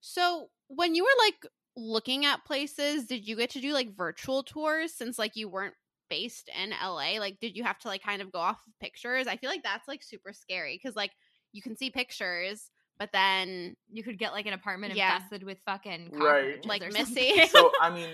[0.00, 4.42] So when you were like looking at places, did you get to do like virtual
[4.42, 5.74] tours since like you weren't
[6.08, 7.18] based in LA?
[7.18, 9.26] Like, did you have to like kind of go off of pictures?
[9.26, 11.12] I feel like that's like super scary because like
[11.52, 15.16] you can see pictures, but then You could get like an apartment Yeah.
[15.16, 16.64] infested with fucking Right.
[16.64, 17.46] like or Missy.
[17.48, 18.10] so I mean,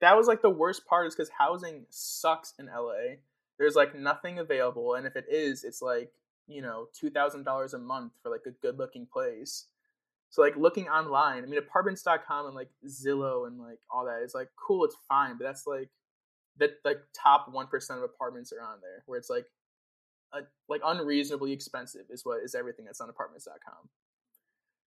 [0.00, 3.16] that was like the worst part is because housing sucks in LA.
[3.58, 6.12] There's like nothing available, and if it is, it's like
[6.46, 9.64] you know two thousand dollars a month for like a good looking place.
[10.30, 14.34] So like looking online, I mean apartments.com and like Zillow and like all that is
[14.34, 15.88] like cool, it's fine, but that's like
[16.58, 19.46] the like top one percent of apartments are on there, where it's like
[20.32, 23.88] a, like unreasonably expensive is what is everything that's on apartments.com.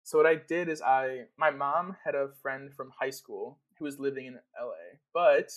[0.10, 3.86] So what I did is I my mom had a friend from high school who
[3.86, 5.52] was living in LA, but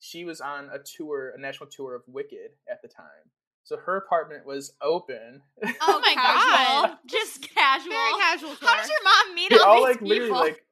[0.00, 3.30] she was on a tour, a national tour of Wicked at the time.
[3.62, 5.40] So her apartment was open.
[5.64, 6.14] Oh, oh my.
[6.16, 6.98] God.
[7.06, 7.92] Just casual.
[7.92, 8.56] very casual.
[8.60, 10.08] How does your mom meet they all, all these like people?
[10.08, 10.64] literally like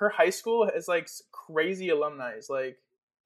[0.00, 2.32] her high school has like crazy alumni.
[2.32, 2.78] It's like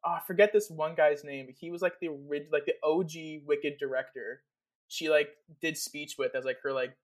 [0.04, 1.48] oh, I forget this one guy's name.
[1.58, 4.42] He was like the orig- like the OG Wicked director.
[4.88, 5.30] She like
[5.62, 6.94] did speech with as like her like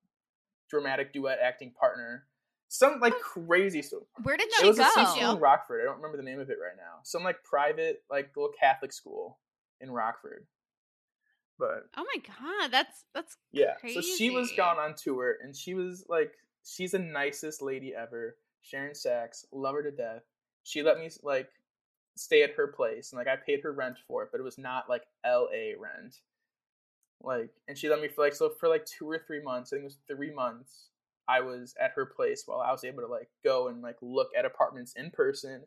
[0.71, 2.25] dramatic duet acting partner.
[2.69, 4.03] Some like crazy stuff.
[4.23, 5.05] Where did No, It she was a go?
[5.05, 5.81] C school in Rockford.
[5.81, 7.01] I don't remember the name of it right now.
[7.03, 9.39] Some like private, like little Catholic school
[9.81, 10.47] in Rockford.
[11.59, 15.75] But Oh my god, that's that's yeah, so she was gone on tour, and she
[15.75, 16.33] was like,
[16.65, 18.37] she's the nicest lady ever.
[18.63, 20.23] Sharon Sachs, love her to death.
[20.63, 21.51] She let me like
[22.17, 24.59] stay at her place, and like I paid her rent for it, but it was
[24.59, 25.75] not like L.A.
[25.79, 26.21] rent.
[27.23, 29.73] Like, and she let me for like so for like two or three months.
[29.73, 30.89] I think it was three months.
[31.29, 34.29] I was at her place while I was able to like go and like look
[34.37, 35.63] at apartments in person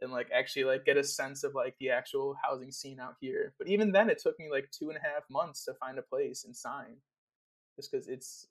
[0.00, 3.54] and like actually like get a sense of like the actual housing scene out here.
[3.58, 6.02] But even then, it took me like two and a half months to find a
[6.02, 6.96] place and sign,
[7.76, 8.48] just because it's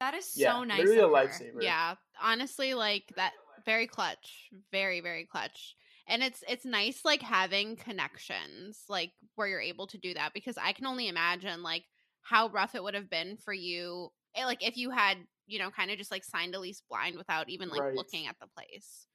[0.00, 0.78] That is so yeah, nice.
[0.78, 1.62] literally a lifesaver.
[1.62, 1.94] yeah.
[2.20, 3.32] Honestly, like that
[3.64, 4.50] very clutch.
[4.72, 5.76] Very, very clutch.
[6.08, 10.56] And it's it's nice like having connections like where you're able to do that because
[10.58, 11.84] I can only imagine like
[12.22, 15.70] how rough it would have been for you eh, like if you had, you know,
[15.70, 17.92] kind of just like signed a lease blind without even like Right.
[17.92, 19.06] looking at the place.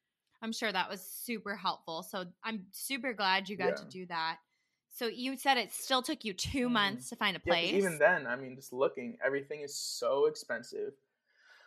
[0.42, 2.04] I'm sure that was super helpful.
[2.04, 4.40] So I'm super glad you got to do that.
[4.90, 6.70] So you said it still took you 2 Mhm.
[6.70, 7.74] months to find a Yeah, 'cause place.
[7.74, 10.96] even then, I mean, just looking, everything is so expensive.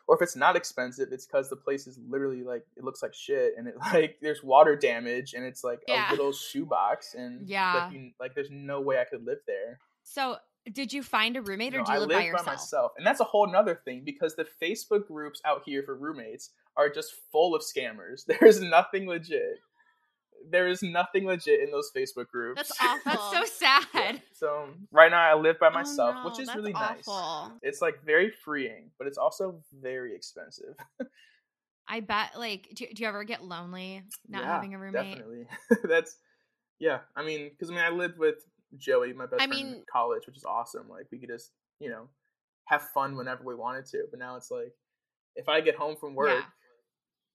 [0.08, 3.12] Or if it's not expensive, it's because the place is literally like it looks like
[3.14, 6.08] shit, and it like there's water damage, and it's like Yeah.
[6.08, 7.74] a little shoebox, and Yeah.
[7.86, 9.78] like, you, like there's no way I could live there.
[10.02, 10.36] so
[10.72, 12.46] did you find a roommate or No, do you I live live by yourself?
[12.46, 16.50] myself, and that's a whole nother thing because the Facebook groups out here for roommates
[16.76, 18.24] are just full of scammers.
[18.40, 19.60] There's nothing legit.
[20.48, 22.56] There is nothing legit in those Facebook groups.
[22.68, 23.00] That's awful.
[23.04, 23.84] That's so sad.
[23.94, 24.18] Yeah.
[24.34, 27.08] So right now I live by Oh, myself, no, which is that's really nice.
[27.62, 30.74] It's like very freeing, but it's also very expensive.
[31.88, 35.18] I bet like do, do you ever get lonely not Yeah, having a roommate?
[35.18, 35.46] Definitely.
[35.84, 36.16] That's
[36.78, 36.98] yeah.
[37.14, 38.36] I mean, because I mean, I lived with
[38.76, 40.88] Joey, my best I friend in college, which is awesome.
[40.88, 42.08] Like we could just you know
[42.64, 44.04] have fun whenever we wanted to.
[44.10, 44.72] But now it's like
[45.36, 46.42] if I get home from work, Yeah.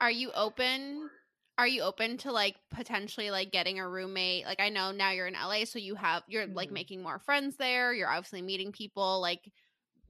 [0.01, 1.09] Are you open?
[1.61, 4.45] Are you open to like potentially like getting a roommate?
[4.45, 6.73] Like I know now you're in LA, so you have you're like Mhm.
[6.73, 7.93] making more friends there.
[7.93, 9.47] You're obviously meeting people like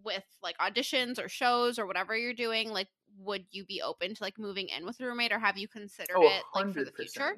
[0.02, 2.72] with like auditions or shows or whatever you're doing.
[2.72, 2.88] Like,
[3.18, 6.16] would you be open to like moving in with a roommate, or have you considered
[6.16, 7.36] oh, it like for the future?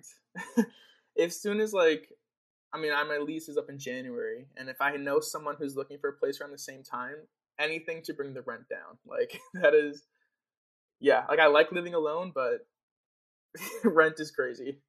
[1.18, 1.32] 100%.
[1.34, 2.14] soon as like,
[2.72, 5.76] I mean, I, my lease is up in January, and if I know someone who's
[5.76, 7.16] looking for a place around the same time,
[7.58, 9.00] anything to bring the rent down.
[9.08, 10.06] Like that is,
[11.00, 11.26] yeah.
[11.28, 12.68] Like I like living alone, but
[13.84, 14.80] rent is crazy.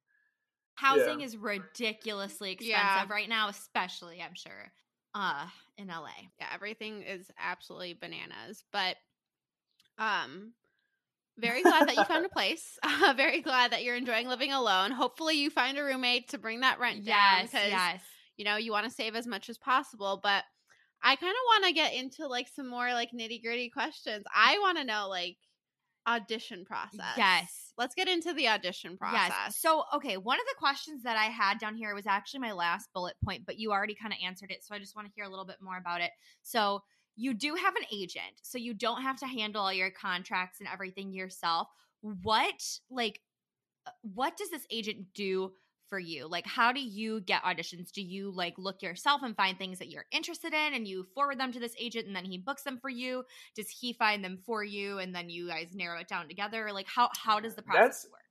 [0.75, 3.05] Housing is ridiculously expensive Yeah.
[3.09, 4.71] right now, especially I'm sure.
[5.13, 5.47] Uh
[5.77, 6.29] in LA.
[6.39, 8.63] Yeah, everything is absolutely bananas.
[8.71, 8.97] But
[9.97, 10.53] um
[11.37, 12.77] very glad that you found a place.
[12.83, 14.91] Uh, very glad that you're enjoying living alone.
[14.91, 18.01] Hopefully you find a roommate to bring that rent down Yes, because yes.
[18.37, 20.43] you know, you want to save as much as possible, but
[21.03, 24.25] I kind of want to get into like some more like nitty-gritty questions.
[24.33, 25.37] I want to know like
[26.07, 27.15] audition process.
[27.17, 27.73] Yes.
[27.77, 29.33] Let's get into the audition process.
[29.45, 29.57] Yes.
[29.57, 32.89] So, okay, one of the questions that I had down here was actually my last
[32.93, 34.63] bullet point, but you already kind of answered it.
[34.63, 36.11] So, I just want to hear a little bit more about it.
[36.41, 36.81] So,
[37.15, 40.67] you do have an agent, so you don't have to handle all your contracts and
[40.71, 41.69] everything yourself.
[42.01, 43.21] What, like,
[43.87, 45.53] uh, what does this agent do
[45.89, 46.27] for you?
[46.27, 47.91] Like, how do you get auditions?
[47.91, 51.39] Do you like look yourself and find things that you're interested in and you forward
[51.39, 53.23] them to this agent and then he books them for you?
[53.55, 56.69] Does he find them for you and then you guys narrow it down together?
[56.73, 58.21] Like, how, how does the process That's- work?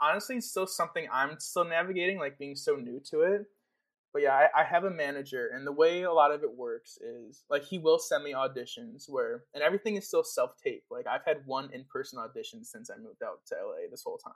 [0.00, 3.46] honestly still something I'm still navigating, like being so new to it.
[4.12, 6.96] But yeah, I, I have a manager, and the way a lot of it works
[6.98, 10.84] is like he will send me auditions where, and everything is still self tape.
[10.90, 14.18] Like I've had one in person audition since I moved out to LA this whole
[14.18, 14.32] time.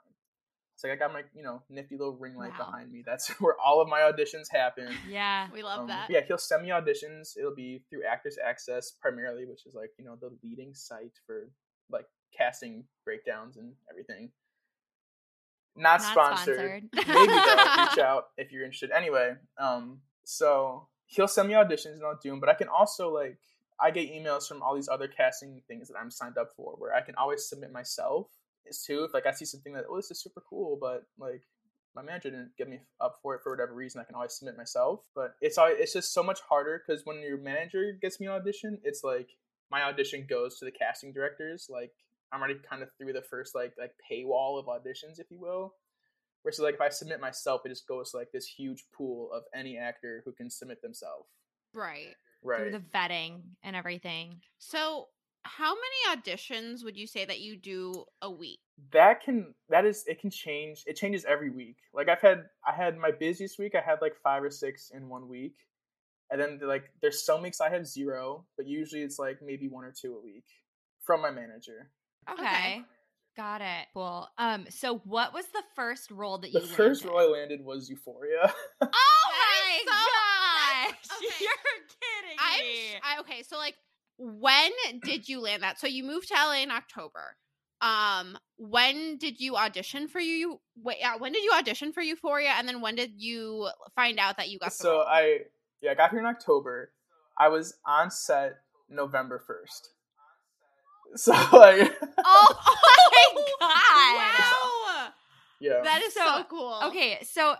[0.83, 2.65] Like I got my you know nifty little ring light Wow.
[2.65, 3.03] behind me.
[3.05, 4.89] That's where all of my auditions happen.
[5.09, 5.47] Yeah.
[5.53, 6.09] We love Um, that.
[6.09, 7.37] Yeah, he'll send me auditions.
[7.37, 11.49] It'll be through Actors Access primarily, which is like you know the leading site for
[11.89, 12.05] like
[12.37, 14.31] casting breakdowns and everything.
[15.75, 16.55] Not, Not sponsored.
[16.55, 16.83] sponsored.
[17.07, 17.83] Maybe though.
[17.83, 18.91] Reach out if you're interested.
[18.91, 23.09] Anyway, um, so he'll send me auditions and I'll do them, but I can also
[23.13, 23.37] like
[23.79, 26.93] I get emails from all these other casting things that I'm signed up for, where
[26.93, 28.27] I can always submit myself.
[28.65, 31.41] Is too if like I see something that oh this is super cool, but like
[31.95, 34.01] my manager didn't get me up for it for whatever reason.
[34.01, 37.21] I can always submit myself, but it's always, it's just so much harder because when
[37.21, 39.29] your manager gets me an audition, it's like
[39.69, 41.67] my audition goes to the casting directors.
[41.69, 41.91] Like
[42.31, 45.75] I'm already kind of through the first like like paywall of auditions, if you will.
[46.43, 49.43] Versus like if I submit myself, it just goes to like this huge pool of
[49.53, 51.27] any actor who can submit themselves.
[51.73, 52.15] Right.
[52.43, 52.59] Right.
[52.59, 54.41] Through the vetting and everything.
[54.57, 55.07] So,
[55.43, 58.59] how many auditions would you say that you do a week?
[58.91, 62.73] that can that is it can change it changes every week like i've had i
[62.73, 65.53] had my busiest week i had like five or six in one week
[66.31, 69.83] and then like there's some weeks i have zero but usually it's like maybe one
[69.85, 70.45] or two a week
[71.03, 71.91] from my manager
[72.31, 72.41] Okay.
[72.43, 72.81] Okay.
[73.37, 73.87] Got it.
[73.93, 74.27] Cool.
[74.37, 77.07] Um, so what was the first role that the you first landed?
[77.19, 78.87] role i landed was euphoria Oh
[79.29, 80.97] my so- gosh!
[81.17, 81.43] okay.
[81.43, 81.53] You're
[81.89, 82.39] kidding me.
[82.39, 82.99] I'm me.
[83.03, 83.43] I, okay.
[83.43, 83.75] So, like,
[84.17, 84.71] when
[85.03, 85.79] did you land that?
[85.79, 87.35] So you moved to LA in October.
[87.81, 90.61] Um, when did you audition for you?
[90.81, 91.17] Wait, yeah.
[91.17, 92.53] When did you audition for Euphoria?
[92.57, 95.05] And then when did you find out that you got so role?
[95.07, 95.39] i
[95.81, 96.91] yeah i got here in october
[97.37, 98.59] i was on set
[98.89, 99.89] november 1st
[101.17, 101.93] so like
[102.25, 102.77] oh
[103.35, 103.69] my god!
[103.69, 105.07] Wow,
[105.59, 106.79] yeah that is so, So, cool.
[106.85, 107.55] Okay, so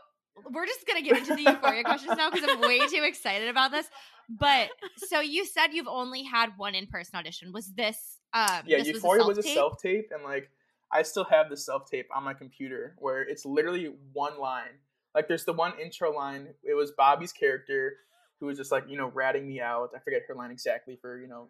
[0.51, 3.71] we're just gonna get into the euphoria questions now because I'm way too excited about
[3.71, 3.87] this.
[4.29, 7.51] But so you said you've only had one in-person audition.
[7.51, 10.09] Was this um yeah this euphoria was a self-tape?
[10.13, 10.49] and like
[10.91, 14.79] i still have the self tape on my computer where it's literally one line
[15.15, 17.93] like there's the one intro line it was bobby's character
[18.39, 21.19] who was just like you know ratting me out i forget her line exactly for
[21.19, 21.47] you know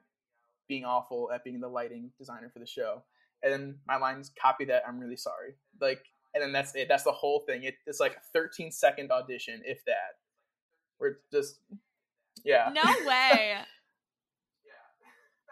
[0.68, 3.02] being awful at being the lighting designer for the show
[3.42, 6.04] and then my lines copy that i'm really sorry like
[6.34, 9.62] and then that's it that's the whole thing it, it's like a 13 second audition
[9.66, 10.18] if that
[10.98, 11.60] where it's just
[12.44, 13.56] yeah No way.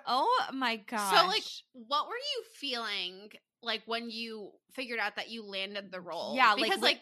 [0.08, 1.16] Oh my gosh.
[1.16, 3.30] So, like, what were you feeling
[3.62, 6.34] like when you figured out that you landed the role?
[6.36, 7.02] Yeah, because what- like.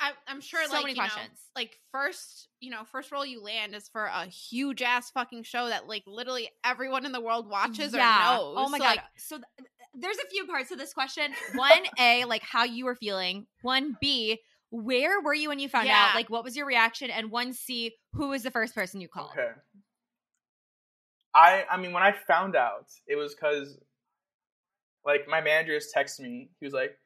[0.00, 1.38] I, I'm sure, So like many you know, questions.
[1.54, 5.68] like first, you know, first role you land is for a huge ass fucking show
[5.68, 8.54] that like literally everyone in the world watches or oh knows.
[8.58, 8.90] Oh my So, god.
[8.96, 11.32] like, so th- there's a few parts to this question.
[11.54, 13.46] One, A, like how you were feeling.
[13.62, 14.38] One, B,
[14.70, 16.08] where were you when you found Yeah.
[16.08, 16.14] out?
[16.14, 17.10] Like what was your reaction?
[17.10, 19.32] And one, C, who was the first person you called?
[19.32, 19.50] Okay.
[21.34, 23.78] I I mean when I found out, it was cuz
[25.04, 26.50] like my manager just texted me.
[26.60, 26.98] He was like,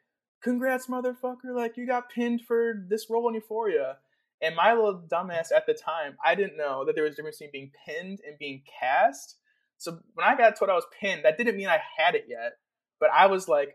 [0.42, 1.54] "Congrats, motherfucker!
[1.54, 3.98] Like you got pinned for this role in Euphoria."
[4.42, 7.38] And my little dumbass at the time, I didn't know that there was a difference
[7.38, 9.36] between being pinned and being cast.
[9.78, 12.58] So when I got told I was pinned, that didn't mean I had it yet.
[13.00, 13.74] But I was like,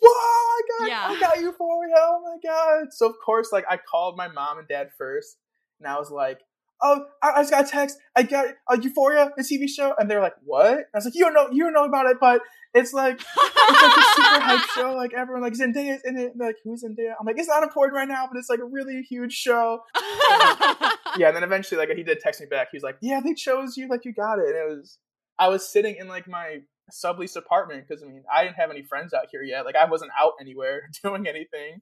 [0.00, 0.10] "Whoa!
[0.10, 1.06] I got, Yeah.
[1.08, 1.94] I got Euphoria!
[1.96, 5.36] Oh my god!" So of course, like I called my mom and dad first,
[5.78, 6.40] and I was like,
[6.82, 7.98] oh, I, I just got a text.
[8.16, 10.78] I got a Euphoria, the TV show, and they're like, what?
[10.78, 12.40] I was like, you don't know, you don't know about it, but
[12.74, 14.94] it's like, it's like a super hype show.
[14.94, 16.32] Like everyone, like Zendaya's in it.
[16.32, 17.14] And like, who's Zendaya?
[17.18, 19.80] I'm like, it's not important right now, but it's like a really huge show.
[21.18, 22.68] Yeah, and then eventually, like he did text me back.
[22.70, 24.46] He was like, yeah, they chose you, like you got it.
[24.46, 24.98] And it was,
[25.40, 26.60] I was sitting in like my
[26.90, 29.64] sublease apartment because I mean, I didn't have any friends out here yet.
[29.64, 31.80] Like I wasn't out anywhere doing anything.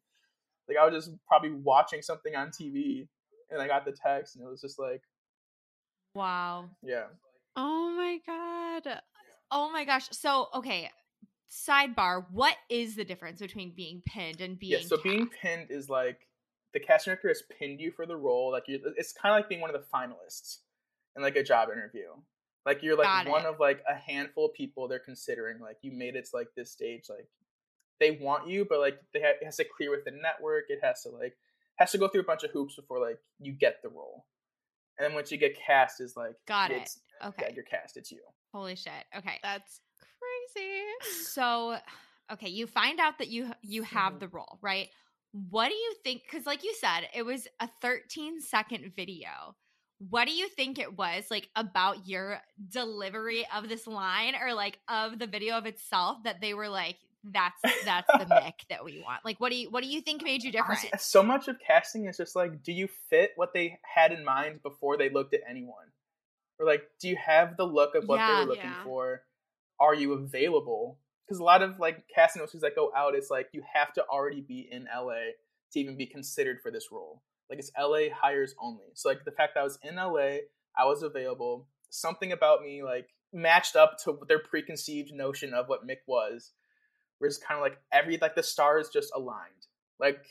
[0.68, 3.08] Like I was just probably watching something on TV,
[3.50, 5.02] and I got the text, and it was just like,
[6.14, 6.66] wow.
[6.82, 7.04] yeah.
[7.56, 9.00] oh my god.
[9.50, 10.08] Oh my gosh.
[10.12, 10.90] So, okay.
[11.50, 15.88] Sidebar, what is the difference between being pinned and being yeah, so being pinned is
[15.88, 16.28] like
[16.74, 18.52] the casting director has pinned you for the role.
[18.52, 20.58] Like you, it's kind of like being one of the finalists
[21.16, 22.08] in like a job interview.
[22.66, 23.48] Like you're like Got one it.
[23.48, 25.58] of like a handful of people they're considering.
[25.60, 27.04] Like you made it to like this stage.
[27.08, 27.28] Like
[28.00, 30.64] they want you, but like they ha- it has to clear with the network.
[30.68, 31.36] It has to like
[31.76, 34.26] has to go through a bunch of hoops before like you get the role.
[34.98, 36.74] And then once you get cast, is like Got it.
[36.74, 37.46] it's- Okay.
[37.48, 37.96] Yeah, you're cast.
[37.96, 38.20] It's you.
[38.54, 38.92] Holy shit.
[39.16, 39.40] Okay.
[39.42, 40.82] That's crazy.
[41.24, 41.76] So,
[42.32, 44.20] okay, you find out that you you have Mhm.
[44.20, 44.88] the role, right?
[45.32, 49.56] What do you think cuz like you said, it was a 13 second video.
[49.98, 54.78] What do you think it was like about your delivery of this line or like
[54.88, 59.02] of the video of itself that they were like that's that's the Mick that we
[59.04, 59.24] want.
[59.24, 60.80] Like what do you what do you think made you different?
[60.80, 64.24] Honestly, so much of casting is just like, do you fit what they had in
[64.24, 65.74] mind before they looked at anyone?
[66.58, 68.82] Or like, do you have the look of what they were looking Yeah.
[68.84, 69.22] for?
[69.80, 70.98] Are you available?
[71.28, 74.04] because a lot of like casting notices that go out, it's like you have to
[74.06, 75.32] already be in LA
[75.72, 77.22] to even be considered for this role.
[77.50, 78.86] Like it's LA hires only.
[78.94, 80.38] So like the fact that I was in LA,
[80.76, 81.66] I was available.
[81.90, 86.52] Something about me like matched up to their preconceived notion of what Mick was.
[87.18, 89.66] Where it's kind of like every like the stars just aligned.
[89.98, 90.24] Like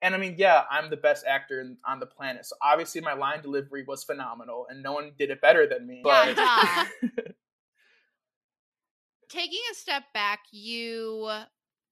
[0.00, 2.46] and I mean, yeah, I'm the best actor on the planet.
[2.46, 6.02] So obviously my line delivery was phenomenal and no one did it better than me.
[6.06, 6.88] Yeah, But
[9.28, 11.30] Taking a step back, you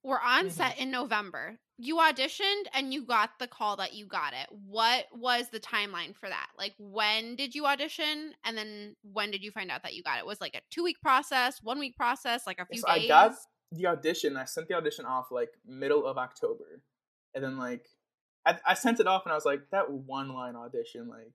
[0.02, 0.52] were on Mhm.
[0.52, 1.58] set in November.
[1.78, 4.48] You auditioned and you got the call that you got it.
[4.66, 6.48] What was the timeline for that?
[6.58, 10.18] Like when did you audition and then when did you find out that you got
[10.18, 10.26] it?
[10.26, 13.04] Was like a 2-week process, 1-week process, like a few so days?
[13.04, 13.34] I got
[13.72, 14.36] the audition.
[14.36, 16.82] I sent the audition off like middle of October,
[17.34, 17.86] and then like
[18.44, 21.32] I, I sent it off, and I was like, that one line audition, like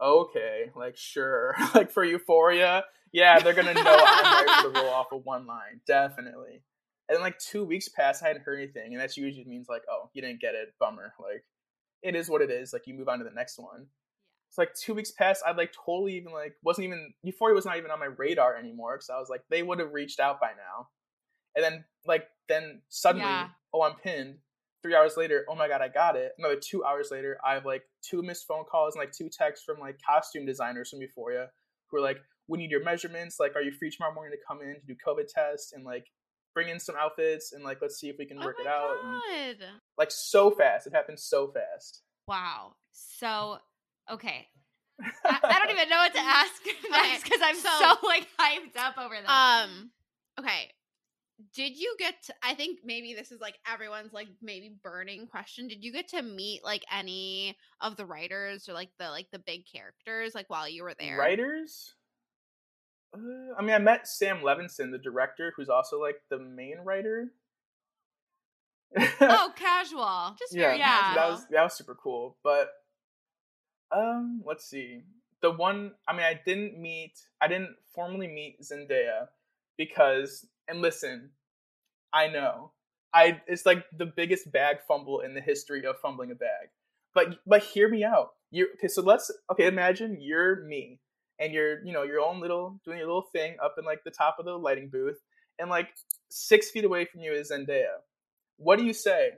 [0.00, 4.90] okay, like sure, like for Euphoria, yeah, they're gonna know I'm right for the role
[4.90, 6.62] off of one line, definitely.
[7.08, 9.82] And then like two weeks passed, I hadn't heard anything, and that's usually means like,
[9.90, 11.14] oh, you didn't get it, bummer.
[11.18, 11.44] Like
[12.02, 12.72] it is what it is.
[12.72, 13.86] Like you move on to the next one.
[14.50, 15.42] It's like two weeks passed.
[15.46, 18.96] I like totally even like wasn't even Euphoria was not even on my radar anymore
[18.96, 20.88] because I was like they would have reached out by now.
[21.54, 23.48] And then like then suddenly, Yeah.
[23.72, 24.36] oh I'm pinned.
[24.80, 26.32] Three hours later, oh my god, I got it.
[26.38, 29.64] Another two hours later, I have like two missed phone calls and like two texts
[29.66, 31.48] from like costume designers from Euphoria
[31.90, 33.40] who are like, "We need your measurements.
[33.40, 36.06] Like, are you free tomorrow morning to come in to do COVID tests and like
[36.58, 38.68] bring in some outfits and like let's see if we can Oh work my it
[38.68, 38.96] out."
[39.32, 39.58] And,
[39.96, 42.02] like so fast, it happened so fast.
[42.26, 42.74] Wow.
[42.92, 43.58] So,
[44.10, 44.48] okay.
[45.00, 46.52] I, I don't even know what to ask
[46.90, 49.30] next because I'm so, so- like hyped up over this.
[49.30, 49.90] Um.
[50.38, 50.72] Okay.
[51.54, 52.20] Did you get?
[52.24, 55.68] To, I think maybe this is like everyone's like maybe burning question.
[55.68, 59.38] Did you get to meet like any of the writers or like the like the
[59.38, 61.16] big characters like while you were there?
[61.16, 61.94] Writers?
[63.14, 67.32] Uh, I mean, I met Sam Levinson, the director, who's also like the main writer.
[69.20, 70.34] oh, casual.
[70.38, 71.14] Just yeah, very yeah.
[71.14, 72.36] that was that was super cool.
[72.42, 72.70] But
[73.90, 75.02] um, let's see.
[75.40, 79.28] The one, I mean, I didn't meet, I didn't formally meet Zendaya
[79.76, 81.30] because, and listen,
[82.12, 82.72] I know,
[83.14, 86.68] I it's like the biggest bag fumble in the history of fumbling a bag.
[87.14, 88.32] But but hear me out.
[88.50, 88.88] You okay?
[88.88, 89.66] So let's okay.
[89.66, 91.00] Imagine you're me,
[91.38, 94.10] and you're you know your own little doing your little thing up in like the
[94.10, 95.18] top of the lighting booth,
[95.58, 95.88] and like
[96.28, 97.96] six feet away from you is Zendaya.
[98.56, 99.30] What do you say?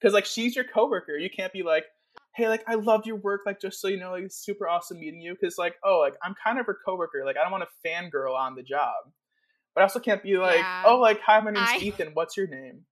[0.00, 1.16] Because like she's your coworker.
[1.16, 1.84] You can't be like,
[2.34, 3.42] hey, like I love your work.
[3.46, 5.34] Like just so you know, like it's super awesome meeting you.
[5.40, 7.22] Because like oh, like I'm kind of her coworker.
[7.24, 8.94] Like I don't want to fangirl on the job,
[9.74, 10.82] but I also can't be like Yeah.
[10.86, 12.10] oh, like hi, my name's I- Ethan.
[12.14, 12.82] What's your name?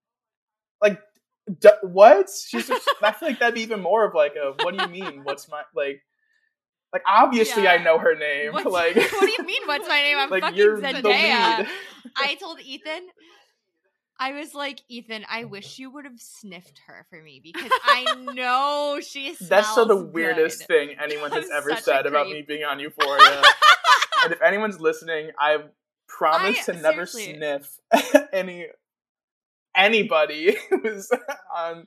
[0.80, 1.00] Like
[1.60, 2.28] d- what?
[2.30, 4.88] She's just, I feel like that'd be even more of like a what do you
[4.88, 5.24] mean?
[5.24, 6.02] What's my like?
[6.94, 8.52] Like obviously I know her name.
[8.52, 9.62] What's, like what do you mean?
[9.66, 10.16] What's my name?
[10.16, 11.66] I'm like fucking Zendaya.
[12.16, 13.08] I told Ethan,
[14.20, 18.14] I was like, Ethan, I wish you would have sniffed her for me because I
[18.32, 20.14] know she smells That's so the good.
[20.14, 23.42] weirdest thing anyone has I'm ever said about me being on Euphoria.
[24.22, 25.58] and if anyone's listening, I
[26.06, 27.38] promise I- to never seriously.
[27.38, 28.66] sniff any
[29.76, 31.08] anybody who's
[31.56, 31.86] on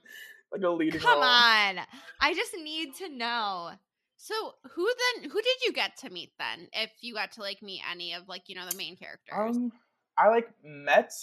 [0.52, 1.24] like a leading Come role.
[1.24, 1.80] on.
[2.20, 3.72] I just need to know.
[4.18, 4.34] So
[4.74, 5.30] who then?
[5.30, 6.68] Who did you get to meet then?
[6.74, 9.58] If you got to like meet any of like you know the main characters?
[9.58, 9.72] Um,
[10.18, 11.14] I like met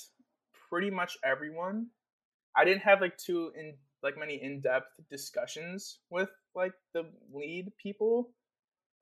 [0.69, 1.89] pretty much everyone.
[2.57, 7.73] I didn't have like too in like many in depth discussions with like the lead
[7.83, 8.31] people.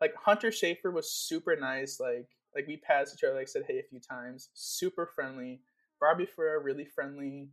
[0.01, 2.01] Like Hunter Schafer was super nice.
[2.01, 4.49] Like like we passed each other, like said hey a few times.
[4.55, 5.61] Super friendly.
[6.01, 7.51] Barbie Ferreira really friendly.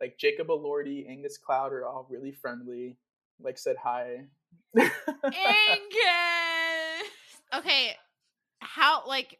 [0.00, 2.96] Like Jacob Elordi, Angus Cloud are all really friendly.
[3.40, 4.24] Like said hi.
[4.76, 5.34] Angus.
[7.54, 7.96] okay,
[8.60, 9.38] how like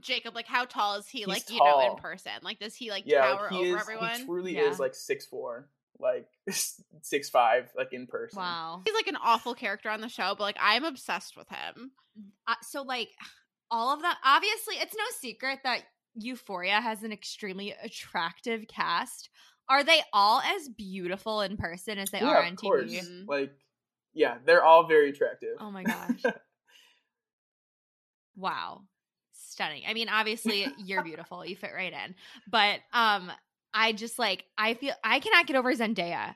[0.00, 0.34] Jacob?
[0.34, 1.18] Like how tall is he?
[1.18, 2.32] He's like you know in person?
[2.42, 3.82] Like does he like yeah, tower like, he over is.
[3.82, 4.18] everyone?
[4.20, 4.70] He truly Yeah.
[4.70, 6.26] is like six four, like
[7.02, 8.38] six five, like in person.
[8.38, 8.82] Wow.
[8.84, 11.92] He's like an awful character on the show, but like I'm obsessed with him.
[12.46, 13.10] Uh, so like
[13.70, 15.82] all of that obviously it's no secret that
[16.14, 19.28] Euphoria has an extremely attractive cast.
[19.68, 22.90] Are they all as beautiful in person as they yeah, are of on course.
[22.90, 23.00] TV?
[23.00, 23.28] Mhm.
[23.28, 23.52] Like,
[24.18, 25.56] yeah, they're all very attractive.
[25.60, 26.22] Oh my gosh.
[28.36, 28.82] wow.
[29.32, 29.84] Stunning.
[29.88, 31.46] I mean, obviously you're beautiful.
[31.46, 32.14] You fit right in.
[32.50, 33.30] But um
[33.72, 36.34] I just like I feel I cannot get over Zendaya.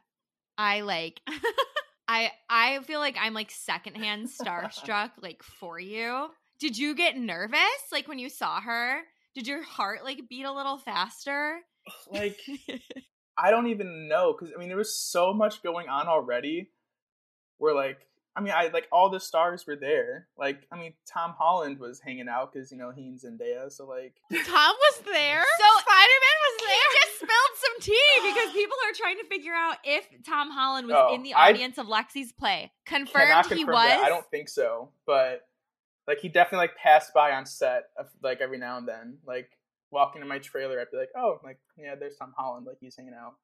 [0.56, 1.20] I like
[2.08, 6.28] I I feel like I'm like secondhand starstruck like for you.
[6.60, 7.58] Did you get nervous
[7.90, 9.00] like when you saw her?
[9.34, 11.58] Did your heart like beat a little faster?
[12.12, 12.38] like,
[13.36, 16.70] I don't even know because I mean, there was so much going on already.
[17.62, 17.98] Where like,
[18.34, 20.26] I mean, I like all the stars were there.
[20.36, 23.70] Like, I mean, Tom Holland was hanging out because you know he and Zendaya.
[23.70, 25.44] So like, Tom was there.
[25.58, 27.00] So, Spider Man was He there.
[27.00, 30.96] just spilled some tea because people are trying to figure out if Tom Holland was
[30.98, 32.72] Oh, in the I audience of Lexi's play.
[32.84, 33.74] Confirmed confirm he was.
[33.74, 34.00] that.
[34.02, 35.42] I don't think so, but
[36.08, 39.18] like he definitely like passed by on set of, like every now and then.
[39.24, 39.50] Like
[39.92, 42.66] walking to my trailer, I'd be like, oh, like yeah, there's Tom Holland.
[42.66, 43.34] Like he's hanging out.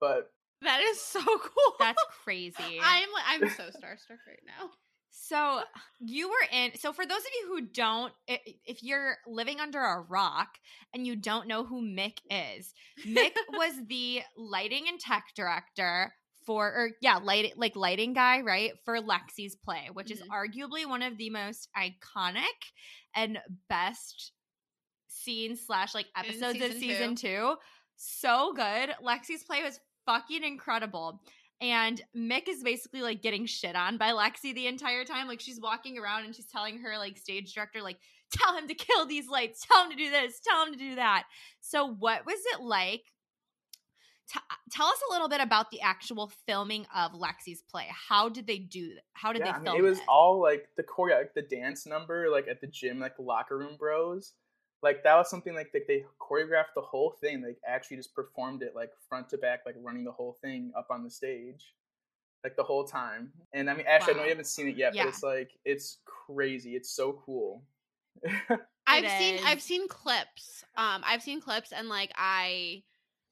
[0.00, 0.32] But
[0.64, 1.74] That is so cool.
[1.78, 2.80] That's crazy.
[2.82, 4.70] I'm I'm so starstruck right now.
[5.10, 5.62] So
[6.00, 6.72] you were in.
[6.78, 10.58] So for those of you who don't, if you're living under a rock
[10.92, 12.74] and you don't know who Mick is,
[13.06, 16.12] Mick was the lighting and tech director
[16.44, 20.28] for, or yeah, light like lighting guy, right, for Lexi's play, which is Mhm.
[20.28, 22.72] arguably one of the most iconic
[23.14, 23.38] and
[23.68, 24.32] best
[25.08, 27.56] scenes slash like In episodes of season season two.
[27.96, 28.90] So good.
[29.02, 31.20] Lexi's play was fucking incredible.
[31.60, 35.28] And Mick is basically like getting shit on by Lexi the entire time.
[35.28, 37.98] Like she's walking around and she's telling her like stage director, like,
[38.32, 40.96] tell him to kill these lights, tell him to do this, tell him to do
[40.96, 41.24] that.
[41.60, 43.02] So what was it like?
[44.26, 44.40] T-
[44.70, 47.86] tell us a little bit about the actual filming of Lexi's play.
[47.90, 48.92] How did they do?
[49.12, 50.04] How did yeah, they I mean, film it It was it?
[50.08, 53.76] all like the choreo, like the dance number, like at the gym, like locker room
[53.78, 54.32] bros.
[54.84, 57.42] Like that was something like that they choreographed the whole thing.
[57.42, 60.88] Like actually just performed it like front to back, like running the whole thing up
[60.90, 61.72] on the stage,
[62.44, 63.32] like the whole time.
[63.54, 65.04] And I mean, Ash, I know you haven't seen it yet, Yeah.
[65.04, 66.76] but it's like it's crazy.
[66.76, 67.62] It's so cool.
[68.86, 69.40] I've It seen.
[69.44, 70.64] I've seen clips.
[70.76, 72.82] Um, I've seen clips, and like I,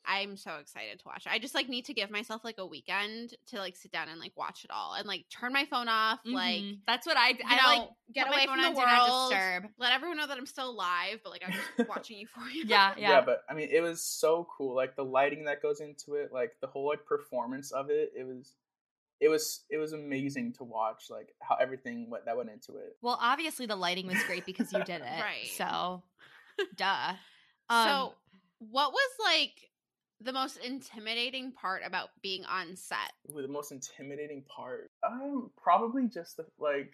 [0.06, 1.26] I'm so excited to watch.
[1.26, 1.32] it.
[1.32, 4.18] I just like need to give myself like a weekend to like sit down and
[4.20, 6.78] like watch it all, and like turn my phone off, like Mhm.
[6.86, 7.88] that's what I you I know, like.
[8.12, 9.30] get away from the Do Not world.
[9.30, 9.64] Disturb.
[9.78, 12.64] Let everyone know that I'm still alive, but like I'm just watching you for you.
[12.66, 13.10] Yeah, yeah.
[13.10, 13.20] yeah.
[13.20, 14.74] but I mean, it was so cool.
[14.74, 18.12] Like the lighting that goes into it, like the whole like performance of it.
[18.16, 18.54] It was,
[19.20, 21.10] it was, it was amazing to watch.
[21.10, 22.96] Like how everything went that went into it.
[23.02, 25.20] Well, obviously the lighting was great because you did it.
[25.22, 25.48] Right.
[25.56, 26.02] So,
[26.76, 27.12] duh.
[27.70, 28.14] Um, so,
[28.70, 29.52] what was like
[30.24, 33.12] the most intimidating part about being on set?
[33.30, 36.92] Ooh, the most intimidating part um probably just the like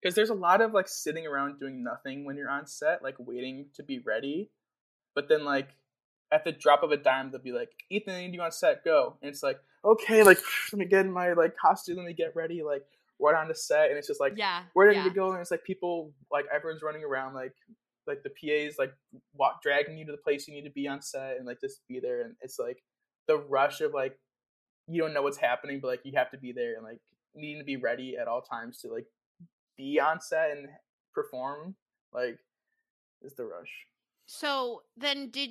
[0.00, 3.16] because there's a lot of like sitting around doing nothing when you're on set like
[3.18, 4.50] waiting to be ready
[5.14, 5.70] but then like
[6.30, 8.84] at the drop of a dime they'll be like ethan I need you on set
[8.84, 10.38] go and it's like okay like
[10.72, 12.84] let me get in my like costume let me get ready like
[13.20, 14.62] right on the set and it's just like yeah.
[14.72, 15.04] where did yeah.
[15.04, 15.32] you go?
[15.32, 17.54] And it's like people, like everyone's running around, like
[18.08, 18.92] like the PA's like
[19.34, 21.86] walk, dragging you to the place you need to be on set, and like just
[21.88, 22.22] be there.
[22.22, 22.82] And it's like
[23.26, 24.18] the rush of like
[24.88, 27.00] you don't know what's happening, but like you have to be there and like
[27.34, 29.06] needing to be ready at all times to like
[29.76, 30.68] be on set and
[31.14, 31.76] perform.
[32.12, 32.38] Like
[33.22, 33.70] is the rush.
[34.26, 35.50] So then, did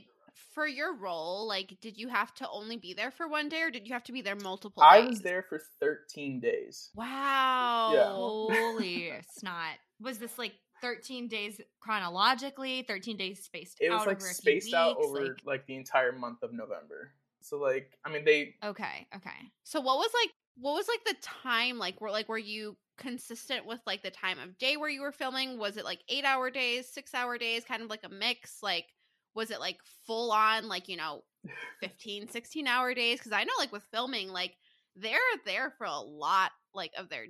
[0.54, 3.72] for your role, like, did you have to only be there for one day, or
[3.72, 4.84] did you have to be there multiple?
[4.84, 6.90] I was there for 13 days.
[6.96, 8.48] Wow.
[8.52, 9.78] Holy snot.
[10.00, 14.30] Was this like 13 days chronologically, 13 days spaced It was out like over a
[14.30, 17.14] few spaced out over Like, like the entire month of November.
[17.42, 19.52] So like I mean they okay, okay.
[19.64, 23.66] So what was like what was like the time like were like were you consistent
[23.66, 25.58] with like the time of day where you were filming?
[25.60, 28.64] Was it like 8-hour days, 6-hour days, kind of like a mix?
[28.64, 28.86] Like
[29.36, 31.24] was it like full on like, you know,
[31.82, 34.56] 15, 16 hour days cuz I know like with filming like
[34.96, 37.28] they're there for a lot like of their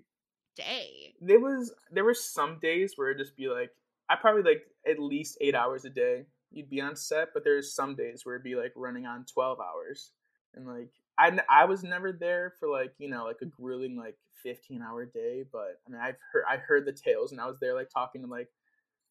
[0.58, 1.14] day.
[1.22, 3.72] there was there were some days where it'd just be like
[4.10, 6.26] I probably like at least eight hours a day.
[6.52, 9.60] You'd be on set, but there's some days where it'd be like running on twelve
[9.60, 10.12] hours,
[10.56, 14.16] and like I I was never there for like you know like a grueling like
[14.44, 15.44] fifteen hour day.
[15.52, 18.22] But I mean I've heard I heard the tales, and I was there like talking
[18.22, 18.48] to like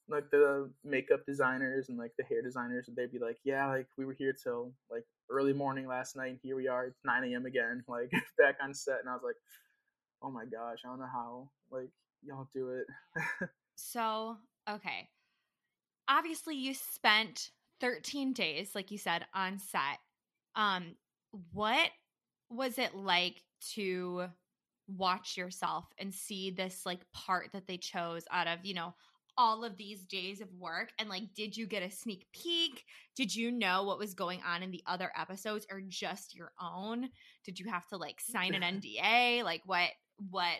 [0.09, 3.88] like the makeup designers and like the hair designers, and they'd be like, yeah, like
[3.99, 7.24] we were here till like early morning last night, and here we are, it's nine
[7.24, 7.47] a.m.
[7.47, 9.36] again, like back on set, and I was like,
[10.27, 11.91] oh my gosh, I don't know how like
[12.22, 12.87] y'all do it.
[13.77, 15.09] So, okay.
[16.09, 17.51] Obviously, you spent
[17.81, 19.99] 13 days, like you said, on set.
[20.55, 20.97] Um,
[21.53, 21.91] what
[22.49, 23.43] was it like
[23.74, 24.27] to
[24.89, 28.95] watch yourself and see this like part that they chose out of, you know,
[29.37, 30.93] all of these days of work?
[30.99, 32.85] And like, did you get a sneak peek?
[33.14, 37.11] Did you know what was going on in the other episodes or just your own?
[37.45, 39.45] Did you have to like sign an NDA?
[39.45, 39.91] Like, what,
[40.30, 40.56] what?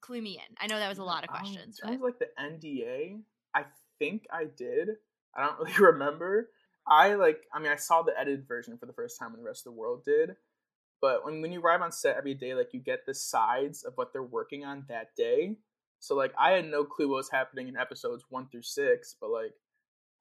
[0.00, 0.56] Clue me in.
[0.58, 3.22] I know that was a lot of Um, questions, in terms but like the NDA,
[3.54, 3.64] I
[3.98, 4.90] think I did.
[5.34, 6.50] I don't really remember.
[6.86, 7.42] I like.
[7.52, 9.72] I mean, I saw the edited version for the first time, when the rest of
[9.72, 10.36] the world did.
[11.00, 13.94] But when when you arrive on set every day, like you get the sides of
[13.96, 15.56] what they're working on that day.
[15.98, 19.30] So like, I had no clue what was happening in episodes one through six, but
[19.30, 19.52] like,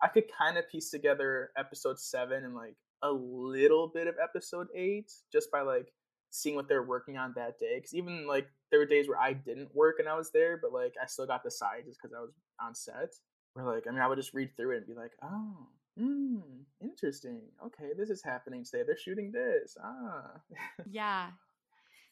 [0.01, 4.67] I could kind of piece together episode seven and like a little bit of episode
[4.75, 5.93] eight just by like
[6.31, 7.75] seeing what they're working on that day.
[7.77, 10.71] Because even like there were days where I didn't work and I was there, but
[10.73, 13.13] like I still got the side just because I was on set.
[13.53, 15.67] Where like I mean I would just read through it and be like, oh,
[15.97, 16.39] hmm,
[16.81, 17.41] interesting.
[17.65, 18.83] Okay, this is happening today.
[18.85, 19.75] They're shooting this.
[19.83, 20.31] Ah,
[20.89, 21.29] Yeah.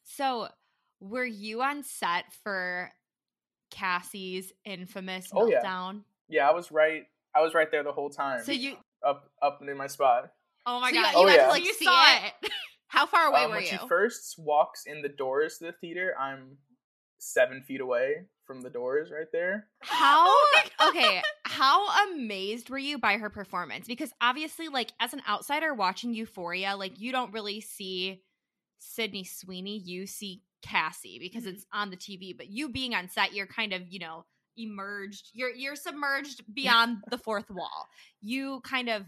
[0.04, 0.48] So,
[1.02, 2.92] were you on set for
[3.72, 5.62] Cassie's infamous Oh, yeah.
[5.64, 6.02] meltdown?
[6.30, 6.50] yeah.
[6.50, 7.04] I was right.
[7.36, 8.42] I was right there the whole time.
[8.44, 10.32] So you up up in my spot.
[10.66, 11.12] Oh my So god.
[11.12, 11.48] you Oh, got to, yeah.
[11.50, 12.50] like You see saw it.
[12.88, 13.72] How far away Um, were when you?
[13.72, 16.58] When she first walks in the doors to the theater, I'm
[17.20, 19.68] seven feet away from the doors right there.
[19.82, 23.88] How Oh okay, how amazed were you by her performance?
[23.88, 28.24] Because obviously, like as an outsider watching Euphoria, like you don't really see
[28.80, 31.54] Sydney Sweeney, you see Cassie because Mhm.
[31.54, 32.34] it's on the TV.
[32.36, 34.26] But you being on set, you're kind of, you know,
[34.56, 35.30] emerged.
[35.34, 37.88] You're you're submerged beyond the fourth wall.
[38.22, 39.08] You kind of y-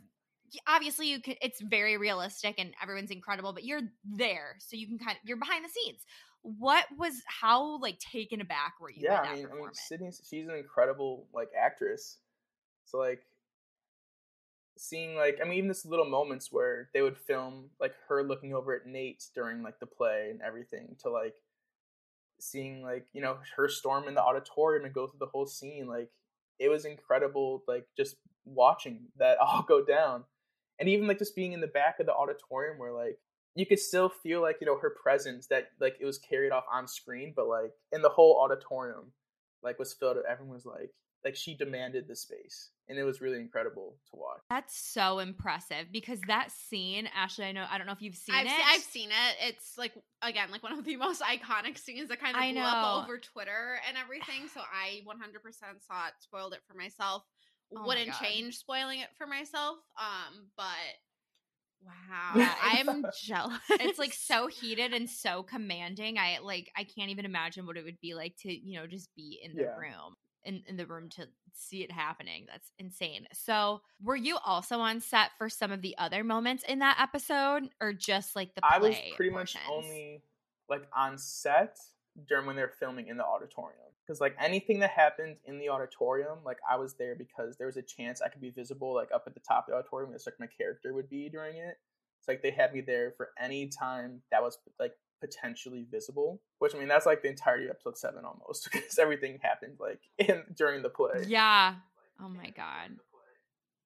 [0.67, 4.55] obviously you could it's very realistic and everyone's incredible, but you're there.
[4.59, 6.01] So you can kind of you're behind the scenes.
[6.41, 9.69] What was how like taken aback were you yeah, that I mean, I mean?
[9.73, 12.17] Sydney's she's an incredible like actress.
[12.85, 13.21] So like
[14.77, 18.53] seeing like I mean even this little moments where they would film like her looking
[18.53, 21.35] over at Nate during like the play and everything to like
[22.39, 25.87] seeing like you know her storm in the auditorium and go through the whole scene
[25.87, 26.09] like
[26.57, 30.23] it was incredible like just watching that all go down
[30.80, 33.19] and even like just being in the back of the auditorium where like
[33.55, 36.65] you could still feel like you know her presence that like it was carried off
[36.71, 39.11] on screen but like in the whole auditorium
[39.63, 40.91] like was filled everyone was like
[41.23, 45.88] like she demanded the space and it was really incredible to watch That's so impressive
[45.91, 48.49] because that scene, Ashley, I know I don't know if you've seen I've, it.
[48.49, 49.49] se- I've seen it.
[49.49, 52.61] It's like again, like one of the most iconic scenes that kind of I blew
[52.61, 54.47] up over Twitter and everything.
[54.53, 57.23] So I 100% saw it, spoiled it for myself.
[57.76, 59.78] Oh Wouldn't change spoiling it for myself.
[59.97, 60.65] Um, but
[61.86, 63.59] wow, Yeah, I'm jealous.
[63.70, 66.17] it's like so heated and so commanding.
[66.17, 69.13] I like I can't even imagine what it would be like to, you know, just
[69.15, 69.76] be in the Yeah.
[69.78, 70.15] room.
[70.45, 72.45] In, in the room to see it happening.
[72.49, 73.28] That's insane.
[73.34, 77.70] So, were you also on set for some of the other moments in that episode,
[77.82, 80.24] or just like the play i was pretty much only
[80.70, 81.78] like on set
[82.26, 86.39] during when they're filming in the auditorium because like anything that happened in the auditorium
[86.43, 89.24] like i was there because there was a chance i could be visible like up
[89.28, 91.78] at the top of the auditorium just like my character would be during it
[92.20, 96.74] it's like they had me there for any time that was like potentially visible which
[96.74, 100.43] i mean that's like the entirety of episode 7 almost because everything happened like in
[100.55, 101.76] during the play Yeah.
[102.22, 102.97] Oh my god.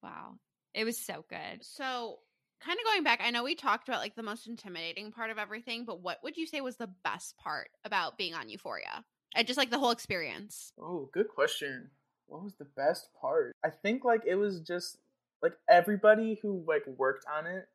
[0.02, 0.34] Wow.
[0.74, 1.62] It was so good.
[1.62, 2.18] so
[2.60, 3.20] kind of going back.
[3.22, 6.36] I know we talked about like the most intimidating part of everything, but what would
[6.36, 9.04] you say was the best part about being on Euphoria?
[9.34, 10.72] And just like the whole experience.
[10.80, 11.90] Oh, good question.
[12.26, 13.54] What was the best part?
[13.64, 14.98] I think like it was just
[15.42, 17.66] like everybody who like worked on it,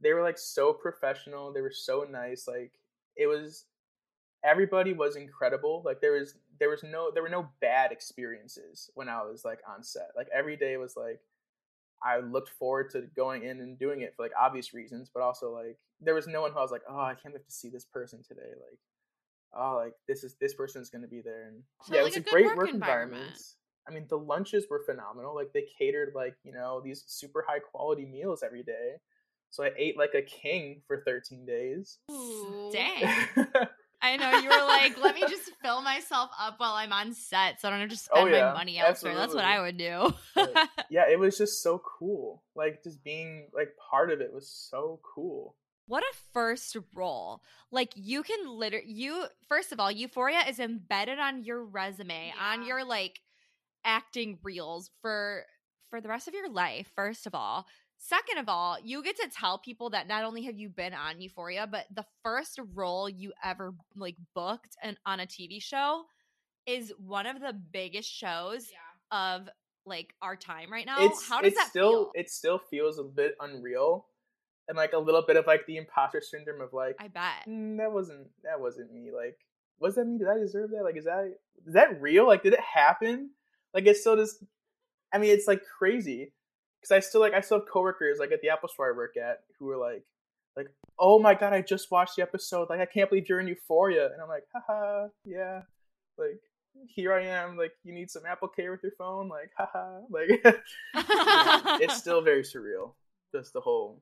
[0.00, 1.52] they were like so professional.
[1.52, 2.46] They were so nice.
[2.46, 2.72] Like
[3.16, 3.64] it was
[4.44, 5.82] everybody was incredible.
[5.84, 9.60] Like there was there was no there were no bad experiences when I was like
[9.68, 10.10] on set.
[10.16, 11.20] Like every day was like
[12.02, 15.52] I looked forward to going in and doing it for like obvious reasons, but also
[15.52, 17.68] like there was no one who I was like, oh, I can't wait to see
[17.68, 18.50] this person today.
[18.50, 18.78] Like,
[19.54, 22.26] oh, like this is this person's gonna be there, and So, yeah, like, it was
[22.26, 23.22] a a great work work, environment.
[23.22, 23.42] environment.
[23.86, 25.34] I mean, the lunches were phenomenal.
[25.34, 28.96] Like they catered like you know these super high quality meals every day.
[29.50, 31.98] So I ate like a king for 13 days.
[32.10, 32.70] Ooh.
[32.72, 33.08] Dang.
[34.00, 37.60] I know you were like, let me just fill myself up while I'm on set,
[37.60, 39.14] so I don't have to oh, spend Oh, yeah, my money elsewhere.
[39.14, 40.14] That's what I would do.
[40.90, 42.42] Yeah, it was just so cool.
[42.54, 45.54] Like just being like part of it was so cool.
[45.88, 47.42] What a first role!
[47.72, 52.64] Like you can literally, you first of all, Euphoria is embedded on your resume, on
[52.64, 53.20] your like
[53.84, 55.44] acting reels for
[55.90, 56.90] for the rest of your life.
[56.94, 57.66] First of all.
[58.00, 61.20] Second of all, you get to tell people that not only have you been on
[61.20, 66.04] Euphoria, but the first role you ever like booked and on a TV show
[66.64, 68.70] is one of the biggest shows
[69.10, 69.48] of
[69.84, 71.06] like our time right now.
[71.06, 72.12] it's How does it that still feel?
[72.14, 74.06] it still feels a bit unreal,
[74.68, 77.48] and like a little bit of like the imposter syndrome of like I bet.
[77.48, 79.10] "Mm, that wasn't that wasn't me.
[79.14, 79.38] Like,
[79.80, 80.18] was that me?
[80.18, 80.84] Did I deserve that?
[80.84, 81.34] Like, is that
[81.66, 82.26] is that real?
[82.26, 83.30] Like, did it happen?
[83.74, 84.44] Like, it's still just.
[85.12, 86.32] I mean, it's like crazy
[86.80, 89.16] because I still like I still have coworkers like at the Apple Store I work
[89.16, 90.04] at who are like,
[90.54, 90.66] like,
[90.98, 92.68] oh my god, I just watched the episode.
[92.68, 95.62] Like, I can't believe you're in Euphoria, and I'm like, haha, yeah,
[96.16, 96.40] like.
[96.86, 100.28] Here I am, like you need some AppleCare with your phone, like haha, like
[101.80, 102.92] it's still very surreal.
[103.34, 104.00] Just the whole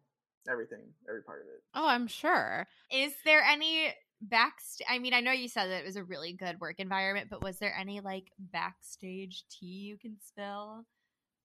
[0.49, 1.63] everything, every part of it.
[1.75, 2.67] Oh, I'm sure.
[2.91, 4.87] Is there any backstage?
[4.91, 7.43] I mean, I know you said that it was a really good work environment, but
[7.43, 10.85] was there any like backstage tea you can spill?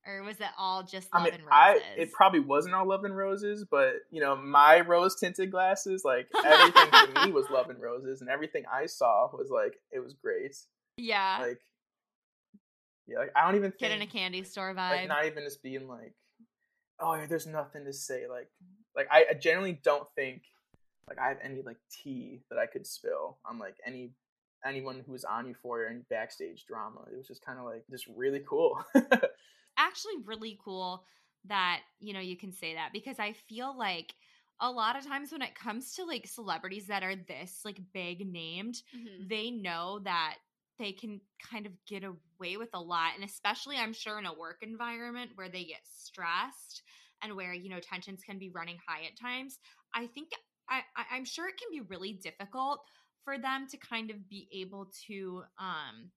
[0.05, 3.15] or was it all just I mean, and I it probably wasn't all love and
[3.15, 7.79] roses, but you know, my rose tinted glasses, like everything to me was love and
[7.81, 10.55] roses, and everything I saw was like it was great.
[10.97, 11.59] yeah, Like,
[13.07, 14.89] yeah, like I don't even get think in a candy store vibe.
[14.91, 16.13] like not even just being like,
[16.99, 18.23] oh, there's nothing to say.
[18.27, 18.49] Like,
[18.95, 20.43] like I, I generally don't think
[21.07, 24.11] like I have any like tea that I could spill on like any
[24.65, 27.01] anyone who was on Euphoria and backstage drama.
[27.11, 28.83] It was just kind of like just really cool.
[29.77, 31.03] actually really cool
[31.45, 34.13] that you know you can say that because I feel like
[34.59, 38.31] a lot of times when it comes to like celebrities that are this like big
[38.31, 39.27] named, Mhm.
[39.27, 40.35] they know that
[40.77, 41.19] they can
[41.51, 45.31] kind of get away with a lot and especially I'm sure in a work environment
[45.35, 46.83] where they get stressed
[47.21, 49.59] and where you know tensions can be running high at times.
[49.93, 50.29] I think
[50.69, 52.79] I, I'm sure it can be really difficult
[53.23, 56.11] for them to kind of be able to um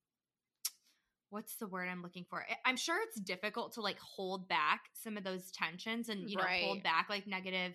[1.31, 2.47] what's the word I'm looking for?
[2.65, 6.45] I'm sure it's difficult to like hold back some of those tensions and you know
[6.45, 7.75] hold back like negative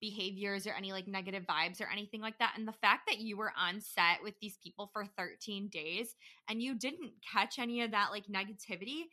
[0.00, 2.54] behaviors or any like negative vibes or anything like that.
[2.56, 6.14] And the fact that you were on set with these people for 13 days
[6.48, 9.04] and you didn't catch any of that like negativity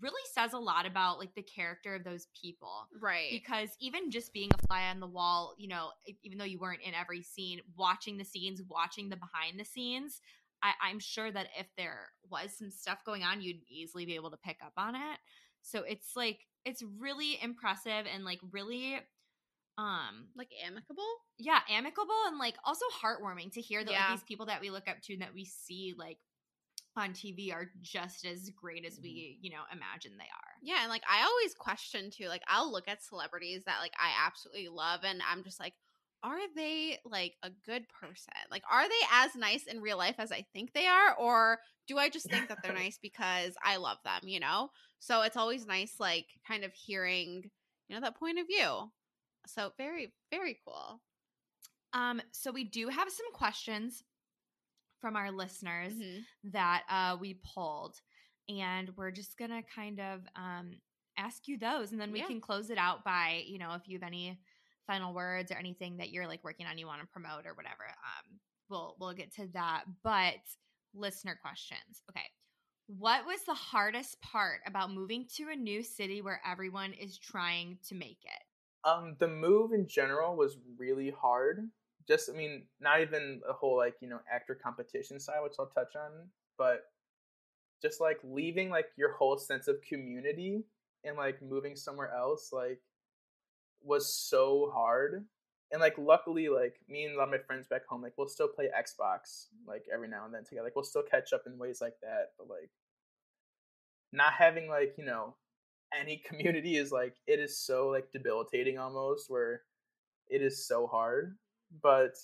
[0.00, 3.30] really says a lot about like the character of those people Right.
[3.30, 5.90] because even just being a fly on the wall, you know,
[6.22, 10.20] even though you weren't in every scene, watching the scenes, watching the behind the scenes,
[10.62, 14.30] I, I'm sure that if there was some stuff going on, you'd easily be able
[14.30, 15.18] to pick up on it.
[15.62, 18.96] So it's like it's really impressive and like really
[19.78, 21.04] um like amicable.
[21.38, 24.88] yeah amicable and like also heartwarming to hear that like, these people that we look
[24.88, 26.18] up to and that we see like
[26.96, 30.52] on TV are just as great as we you know imagine they are.
[30.62, 32.28] Yeah, and like I always question too.
[32.28, 35.74] Like I'll look at celebrities that like I absolutely love, and I'm just like,
[36.22, 38.34] are they like a good person?
[38.50, 41.98] Like, are they as nice in real life as I think they are, or do
[41.98, 44.20] I just think that they're nice because I love them?
[44.24, 44.70] You know.
[44.98, 47.50] So it's always nice, like kind of hearing,
[47.88, 48.90] you know, that point of view.
[49.46, 51.00] So very, very cool.
[51.92, 54.02] Um, so we do have some questions
[55.06, 56.24] from our listeners Mhm.
[56.42, 58.00] that uh, we pulled,
[58.48, 60.80] and we're just gonna kind of um,
[61.16, 62.26] ask you those, and then we Yeah.
[62.26, 64.42] can close it out by you know if you have any
[64.84, 67.84] final words or anything that you're like working on you want to promote or whatever.
[67.86, 69.84] Um, we'll we'll get to that.
[70.02, 70.40] But
[70.92, 72.26] listener questions, okay.
[72.88, 77.78] What was the hardest part about moving to a new city where everyone is trying
[77.84, 78.88] to make it?
[78.88, 81.70] Um, the move in general was really hard.
[82.08, 85.66] Just, I mean, not even a whole like you know actor competition side, which I'll
[85.66, 86.10] touch on,
[86.56, 86.84] but
[87.82, 90.62] just like leaving like your whole sense of community
[91.04, 92.80] and like moving somewhere else, like
[93.82, 95.24] was so hard.
[95.72, 98.28] And like luckily, like me and a lot of my friends back home, like we'll
[98.28, 100.64] still play Xbox like every now and then together.
[100.64, 102.70] Like we'll still catch up in ways like that, but like
[104.12, 105.34] not having like you know
[105.96, 109.62] any community is like it is so like debilitating almost where
[110.28, 111.36] it is so hard
[111.82, 112.16] but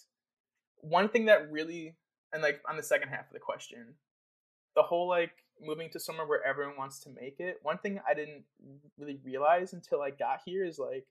[0.76, 1.95] one thing that really
[2.32, 3.95] and like on the second half of the question
[4.74, 8.14] the whole like moving to somewhere where everyone wants to make it one thing i
[8.14, 8.45] didn't
[8.99, 11.07] really realize until i got here is like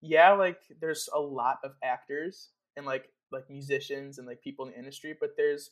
[0.00, 4.72] yeah like there's a lot of actors and like like musicians and like people in
[4.72, 5.70] the industry but there's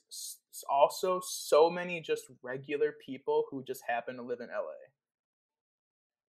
[0.68, 4.62] also so many just regular people who just happen to live in la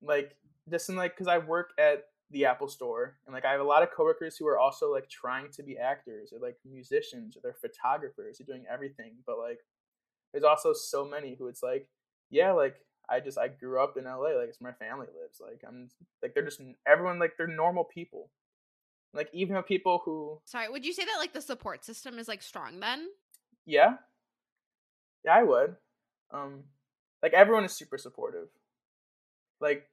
[0.02, 0.36] like
[0.70, 3.64] just in like because I work at the Apple Store and like I have a
[3.64, 7.40] lot of coworkers who are also like trying to be actors or like musicians or
[7.42, 9.60] they're photographers who are doing everything, but like
[10.32, 11.88] there's also so many who it's like
[12.30, 12.76] yeah like
[13.08, 15.88] I just I grew up in LA like it's where my family lives like I'm
[16.22, 18.30] like they're just everyone like they're normal people.
[19.14, 22.42] Like even people who Sorry, would you say that like the support system is like
[22.42, 23.08] strong then?
[23.66, 23.96] yeah.
[25.24, 25.76] Yeah I would.
[26.32, 26.64] Um
[27.22, 28.48] like everyone is super supportive.
[29.60, 29.86] Like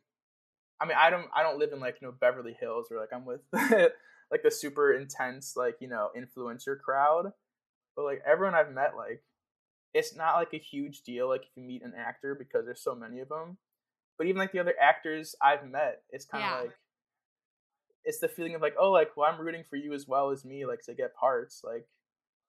[0.82, 3.10] I mean, I don't I don't live in like you know Beverly Hills or like
[3.14, 7.34] I'm with like the super intense like you know influencer crowd,
[7.96, 9.24] but like everyone I've met like
[9.94, 12.96] it's not like a huge deal like if you meet an actor because there's so
[12.96, 13.58] many of them,
[14.18, 16.62] but even like the other actors I've met, it's kind of Yeah.
[16.62, 16.78] like
[18.06, 20.46] it's the feeling of like oh like well I'm rooting for you as well as
[20.46, 21.62] me like to get parts.
[21.64, 21.88] Like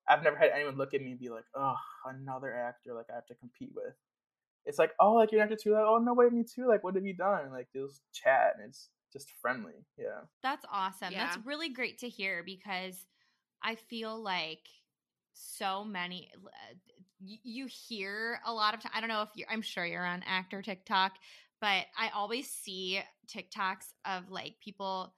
[0.08, 1.74] I've never had anyone look at me and be like oh
[2.06, 3.94] another actor like I have to compete with
[4.66, 5.72] it's like, oh, like you're an actor too.
[5.72, 6.66] Like, oh no, wait, me too.
[6.66, 7.50] Like, what have you done?
[7.50, 9.84] Like, just chat, and it's just friendly.
[9.98, 10.20] Yeah.
[10.42, 11.12] That's awesome.
[11.12, 13.06] That's really great to hear because
[13.62, 14.66] I feel like
[15.32, 16.74] so many uh,
[17.20, 18.92] you, you hear a lot of time.
[18.94, 21.12] I don't know if you're I'm sure you're on actor TikTok,
[21.60, 25.14] but I always see TikToks of like people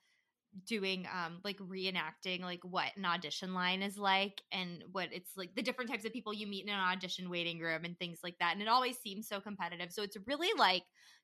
[0.67, 5.55] doing um like reenacting like what an audition line is like and what it's like
[5.55, 8.37] the different types of people you meet in an audition waiting room and things like
[8.39, 10.83] that and it always seems so competitive so it's really like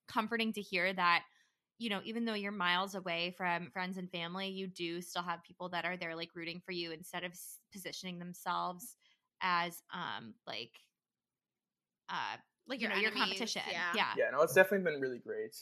[0.09, 1.24] comforting to hear that
[1.79, 5.43] you know even though you're miles away from friends and family you do still have
[5.43, 7.33] people that are there like rooting for you instead of
[7.70, 8.97] positioning themselves
[9.43, 10.72] as um like
[12.09, 13.62] uh Like you know your competition.
[13.70, 13.93] Yeah.
[13.95, 14.12] yeah.
[14.16, 15.55] Yeah no it's definitely been really great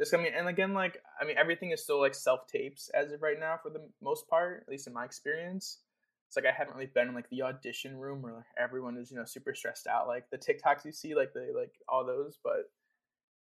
[0.00, 3.12] just i mean and again like i mean everything is still like self tapes as
[3.12, 5.78] of right now for the most part at least in my experience.
[6.26, 9.10] It's like i haven't really been in like the audition room where like, everyone is
[9.10, 12.38] you know super stressed out like the tiktoks you see like the like all those
[12.42, 12.70] but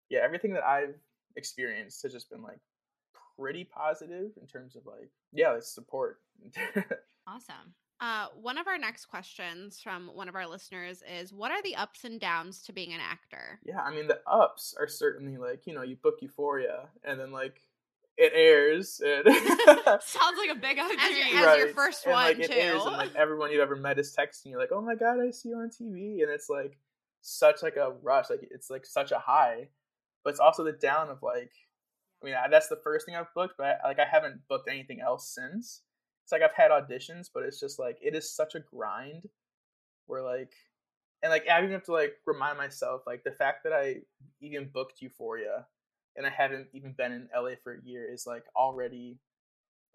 [0.09, 0.95] yeah everything that i've
[1.35, 2.57] experienced has just been like
[3.37, 6.19] pretty positive in terms of like yeah like support.
[7.27, 11.61] Awesome Uh, one of our next questions from one of our listeners is What are
[11.63, 13.59] the ups and downs to being an actor?
[13.65, 17.31] yeah i mean the ups are certainly like you know you book euphoria and then
[17.33, 17.59] like
[18.17, 19.25] it airs and
[20.01, 22.81] sounds like a big As your- opportunity as your first and, like, one, it airs,
[22.83, 22.87] too.
[22.87, 25.49] and like everyone you've ever met is texting you like, "Oh my god, I see
[25.49, 26.77] you on TV," and it's like
[27.21, 29.69] such like a rush, like it's like such a high,
[30.23, 31.51] but it's also the down of like,
[32.21, 34.67] I mean, I, that's the first thing I've booked, but I, like I haven't booked
[34.69, 35.81] anything else since.
[36.29, 39.23] It's like I've had auditions, but it's just like it is such a grind.
[40.05, 40.51] Where like,
[41.23, 44.01] and like I even have to like remind myself like the fact that I
[44.39, 45.65] even booked Euphoria
[46.15, 49.17] and I haven't even been in LA for a year is like already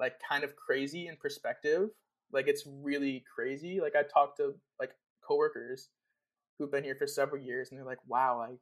[0.01, 1.91] like kind of crazy in perspective.
[2.33, 3.81] Like it's really crazy.
[3.81, 4.91] Like I talked to like
[5.25, 5.91] coworkers
[6.59, 8.59] who've been here for several years and they're like, "Wow, like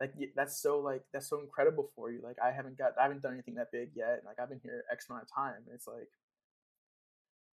[0.00, 2.20] like that's so like that's so incredible for you.
[2.22, 4.22] Like I haven't got I haven't done anything that big yet.
[4.24, 6.08] Like I've been here X amount of time." And it's like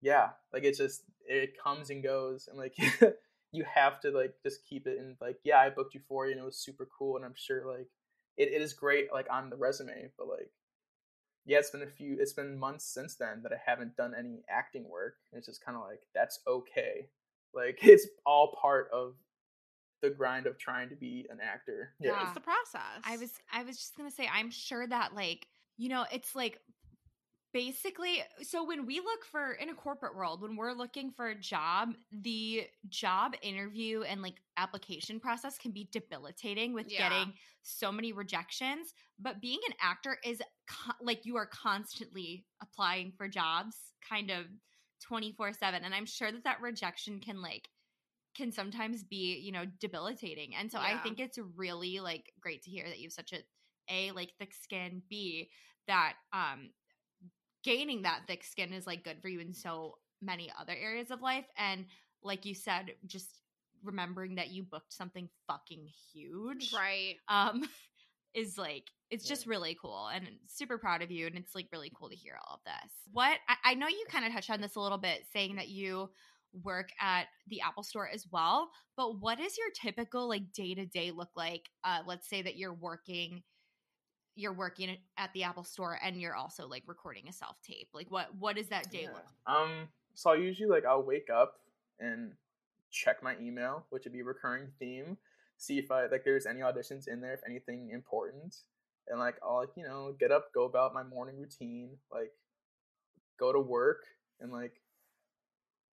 [0.00, 2.74] yeah, like it's just it comes and goes and like
[3.52, 6.44] you have to like just keep it and like yeah, I booked Euphoria, and it
[6.44, 7.88] was super cool and I'm sure like
[8.36, 10.50] it, it is great like on the resume, but like
[11.46, 14.42] yeah, it's been a few it's been months since then that I haven't done any
[14.50, 15.14] acting work.
[15.30, 17.08] And it's just kind of like that's okay.
[17.54, 19.14] Like it's all part of
[20.02, 21.94] the grind of trying to be an actor.
[22.00, 22.12] Yeah.
[22.12, 22.22] Yeah.
[22.24, 23.00] It's the process.
[23.04, 26.60] I was I was just gonna say I'm sure that like you know it's like
[27.56, 31.34] basically so when we look for in a corporate world when we're looking for a
[31.34, 37.08] job the job interview and like application process can be debilitating with Yeah.
[37.08, 37.32] getting
[37.62, 43.26] so many rejections but being an actor is co- like you are constantly applying for
[43.26, 43.74] jobs
[44.06, 44.44] kind of
[45.00, 47.70] 24/7 and I'm sure that that rejection can like
[48.34, 52.70] can sometimes be you know debilitating and so i think it's really like great to
[52.70, 53.42] hear that you have such a
[53.88, 55.48] a like thick skin b
[55.86, 56.68] that um
[57.66, 61.20] gaining that thick skin is like good for you in so many other areas of
[61.20, 61.84] life and
[62.22, 63.40] like you said just
[63.82, 67.16] remembering that you booked something fucking huge right.
[67.28, 67.62] um
[68.34, 71.90] is like it's just really cool and super proud of you and it's like really
[71.98, 72.92] cool to hear all of this.
[73.12, 75.68] What i, I know you kind of touched on this a little bit saying that
[75.68, 76.08] you
[76.62, 80.86] work at the apple store as well but what does your typical like day to
[80.86, 81.62] day look like?
[81.82, 83.42] Uh let's say that you're working
[84.36, 88.10] you're working at the apple store and you're also like recording a self tape like
[88.10, 89.14] what what does that day Yeah.
[89.14, 91.54] look Um, so I'll usually like I'll wake up
[92.00, 92.32] and
[92.90, 95.18] check my email, which would be recurring theme,
[95.58, 98.56] see if I like there's any auditions in there, if anything important,
[99.08, 102.32] and like I'll like you know get up, go about my morning routine, like
[103.38, 104.04] go to work,
[104.40, 104.80] and like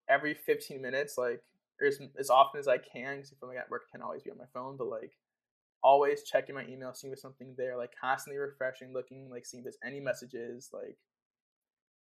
[0.09, 1.43] every 15 minutes, like
[1.80, 4.03] or as, as often as I can, because if I'm like, at work, I can
[4.03, 5.12] always be on my phone, but like
[5.83, 9.64] always checking my email, seeing if something there, like constantly refreshing, looking, like seeing if
[9.64, 10.97] there's any messages, like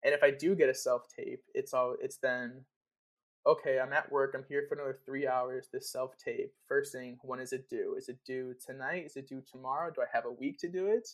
[0.04, 2.64] and if I do get a self tape, it's all it's then
[3.46, 6.52] okay, I'm at work, I'm here for another three hours, this self tape.
[6.68, 7.94] First thing, when is it due?
[7.98, 9.04] Is it due tonight?
[9.06, 9.90] Is it due tomorrow?
[9.92, 11.08] Do I have a week to do it?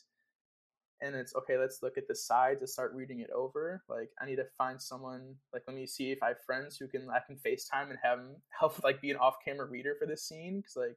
[1.00, 3.82] And it's okay, let's look at the sides and start reading it over.
[3.88, 6.88] Like I need to find someone like let me see if I have friends who
[6.88, 10.06] can I can FaceTime and have them help like be an off camera reader for
[10.06, 10.62] this scene.
[10.62, 10.96] Cause like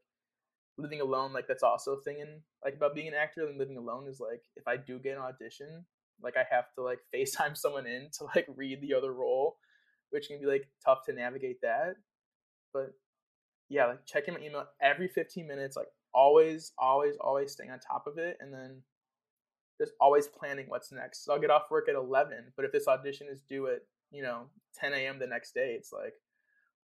[0.77, 3.77] living alone, like that's also a thing in like about being an actor and living
[3.77, 5.85] alone is like if I do get an audition,
[6.21, 9.57] like I have to like FaceTime someone in to like read the other role,
[10.09, 11.95] which can be like tough to navigate that.
[12.73, 12.93] But
[13.69, 18.05] yeah, like checking my email every 15 minutes, like always, always, always staying on top
[18.07, 18.81] of it, and then
[19.79, 21.25] just always planning what's next.
[21.25, 23.79] So I'll get off work at 11, but if this audition is due at
[24.11, 25.19] you know 10 a.m.
[25.19, 26.13] the next day, it's like,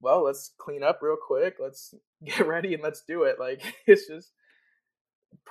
[0.01, 1.93] well, let's clean up real quick, let's
[2.23, 3.39] get ready, and let's do it.
[3.39, 4.31] Like it's just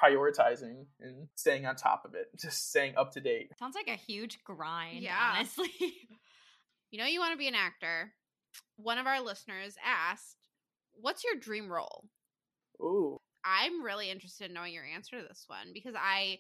[0.01, 3.51] prioritizing and staying on top of it, just staying up to date.
[3.59, 5.17] sounds like a huge grind Yeah.
[5.37, 5.71] honestly
[6.91, 8.13] You know, you want to be an actor.
[8.77, 10.37] One of our listeners asked,
[10.93, 12.05] What's your dream role?
[12.81, 16.39] Ooh, I'm really interested in knowing your answer to this one because I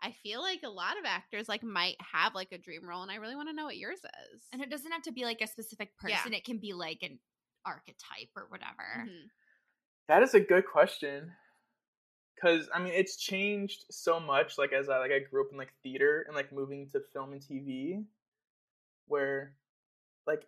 [0.00, 3.10] I feel like a lot of actors like might have like a dream role, and
[3.10, 4.42] I really want to know what yours is.
[4.52, 6.16] And it doesn't have to be like a specific Yeah.
[6.16, 6.34] person.
[6.34, 7.18] It can be like an
[7.68, 9.06] archetype or whatever.
[9.06, 9.30] Mhm.
[10.08, 11.32] That is a good question.
[12.40, 15.58] Cause I mean it's changed so much, like as I like I grew up in
[15.58, 18.04] like theater and like moving to film and TV
[19.06, 19.54] where
[20.26, 20.46] like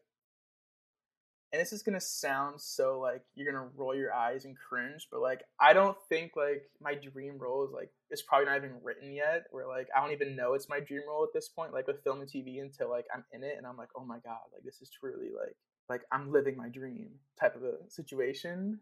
[1.53, 5.21] and this is gonna sound so like you're gonna roll your eyes and cringe, but
[5.21, 9.13] like I don't think like my dream role is like it's probably not even written
[9.13, 11.89] yet, where like I don't even know it's my dream role at this point, like
[11.89, 14.39] with film and TV until like I'm in it and I'm like, oh my god,
[14.55, 15.57] like this is truly like
[15.91, 18.81] like I'm living my dream type of a situation.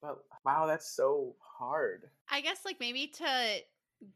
[0.00, 2.10] But wow, that's so hard.
[2.30, 3.56] I guess like maybe to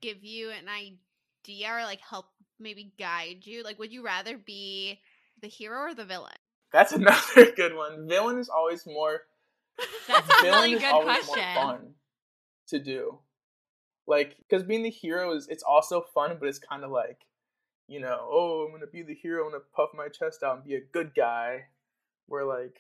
[0.01, 2.27] give you an idea or like help
[2.61, 3.65] maybe guide you.
[3.65, 5.01] Like, would you rather be
[5.41, 6.33] the hero or the villain?
[6.73, 8.07] That's another good one.
[8.07, 9.23] Villain is always more
[10.09, 11.55] That's a really good question.
[11.55, 11.95] fun
[12.69, 13.19] to do.
[14.07, 17.21] Like, because being the hero is it's also fun, but it's kind of like,
[17.87, 20.65] you know, oh, I'm gonna be the hero, I'm gonna puff my chest out and
[20.65, 21.67] be a good guy.
[22.29, 22.79] Where like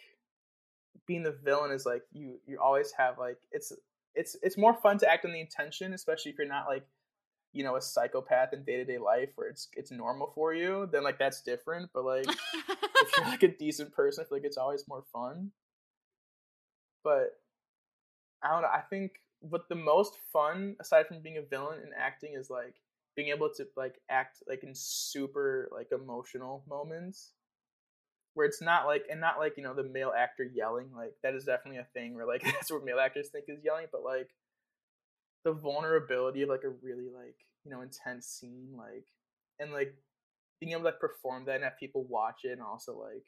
[1.07, 3.72] being the villain is like you you always have like it's
[4.14, 6.86] it's it's more fun to act on the intention, especially if you're not like
[7.53, 10.88] you know a psychopath in day to day life where it's it's normal for you.
[10.92, 11.90] Then like that's different.
[11.92, 15.51] But like if you're like a decent person, I feel like it's always more fun.
[17.03, 17.40] But
[18.42, 18.68] I don't know.
[18.68, 22.74] I think what the most fun, aside from being a villain and acting, is like
[23.16, 27.32] being able to like act like in super like emotional moments
[28.34, 31.34] where it's not like and not like you know the male actor yelling like that
[31.34, 34.30] is definitely a thing where like that's what male actors think is yelling but like
[35.44, 39.06] the vulnerability of like a really like you know intense scene like
[39.58, 39.94] and like
[40.60, 43.24] being able to like, perform that and have people watch it and also like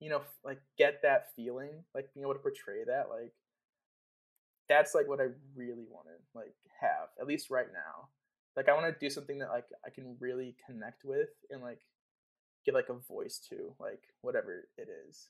[0.00, 3.32] you know like get that feeling like being able to portray that like
[4.68, 8.08] that's like what i really want to like have at least right now.
[8.56, 11.80] Like i want to do something that like i can really connect with and like
[12.66, 15.28] give like a voice to like whatever it is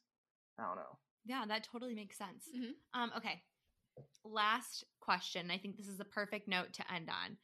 [0.59, 2.49] i don't know Yeah, that totally makes sense.
[2.55, 2.75] Mhm.
[2.95, 3.43] Um, okay.
[4.25, 5.51] Last question.
[5.51, 7.37] I think this is a perfect note to end on.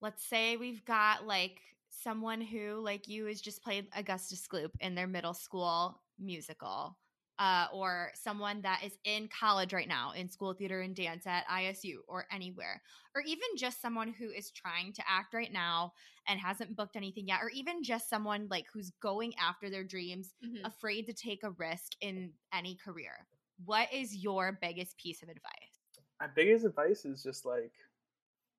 [0.00, 1.60] Let's say we've got like
[1.90, 6.96] someone who, like you, has just played Augustus Gloop in their middle school musical,
[7.40, 11.44] uh, or someone that is in college right now in school theater and dance at
[11.48, 12.82] ISU or anywhere,
[13.16, 15.92] or even just someone who is trying to act right now
[16.28, 20.34] and hasn't booked anything yet, or even just someone like who's going after their dreams
[20.44, 20.64] Mhm.
[20.64, 23.26] afraid to take a risk in any career.
[23.64, 25.80] What is your biggest piece of advice?
[26.20, 27.72] my biggest advice is just like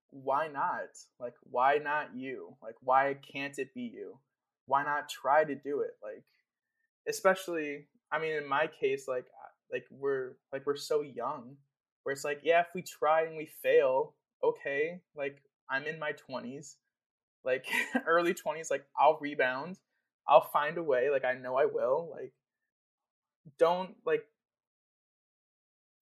[0.09, 4.17] why not like why not you like why can't it be you
[4.65, 6.23] why not try to do it like
[7.07, 11.55] especially i mean in my case like uh, like we're like we're so young
[12.03, 16.14] where it's like yeah if we try and we fail okay like i'm in my
[16.30, 16.76] 20s
[17.43, 17.66] like
[18.07, 19.78] early 20s like i'll rebound
[20.28, 22.34] i'll find a way like i know i will like
[23.57, 24.26] don't like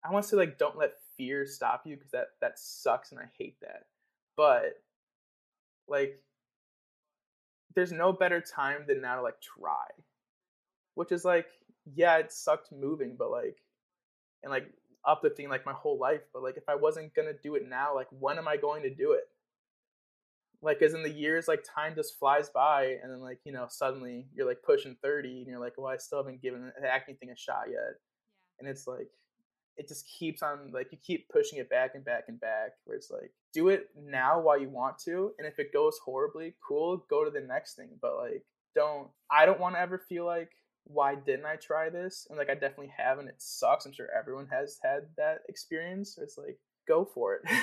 [0.03, 3.19] I want to say like don't let fear stop you because that that sucks and
[3.19, 3.85] I hate that.
[4.37, 4.81] But
[5.87, 6.21] like
[7.75, 9.85] there's no better time than now to like try.
[10.95, 11.47] Which is like
[11.95, 13.57] yeah, it sucked moving, but like
[14.43, 14.71] and like
[15.05, 18.07] uplifting like my whole life, but like if I wasn't to do it now, like
[18.11, 19.23] when am I going to do it?
[20.61, 23.67] Like as in the years like time just flies by and then like, you know,
[23.69, 27.15] suddenly you're like pushing 30 and you're like, "Well, I still haven't given the acting
[27.15, 27.95] thing a shot yet."
[28.59, 29.09] And it's like
[29.79, 32.97] it just keeps on like you keep pushing it back and back and back where
[32.97, 37.05] it's like do it now while you want to and if it goes horribly cool
[37.09, 38.43] go to the next thing but like
[38.75, 40.51] don't i don't want to ever feel like
[40.89, 44.07] why didn't i try this and like i definitely have and it sucks i'm sure
[44.17, 47.41] everyone has had that experience it's like go for it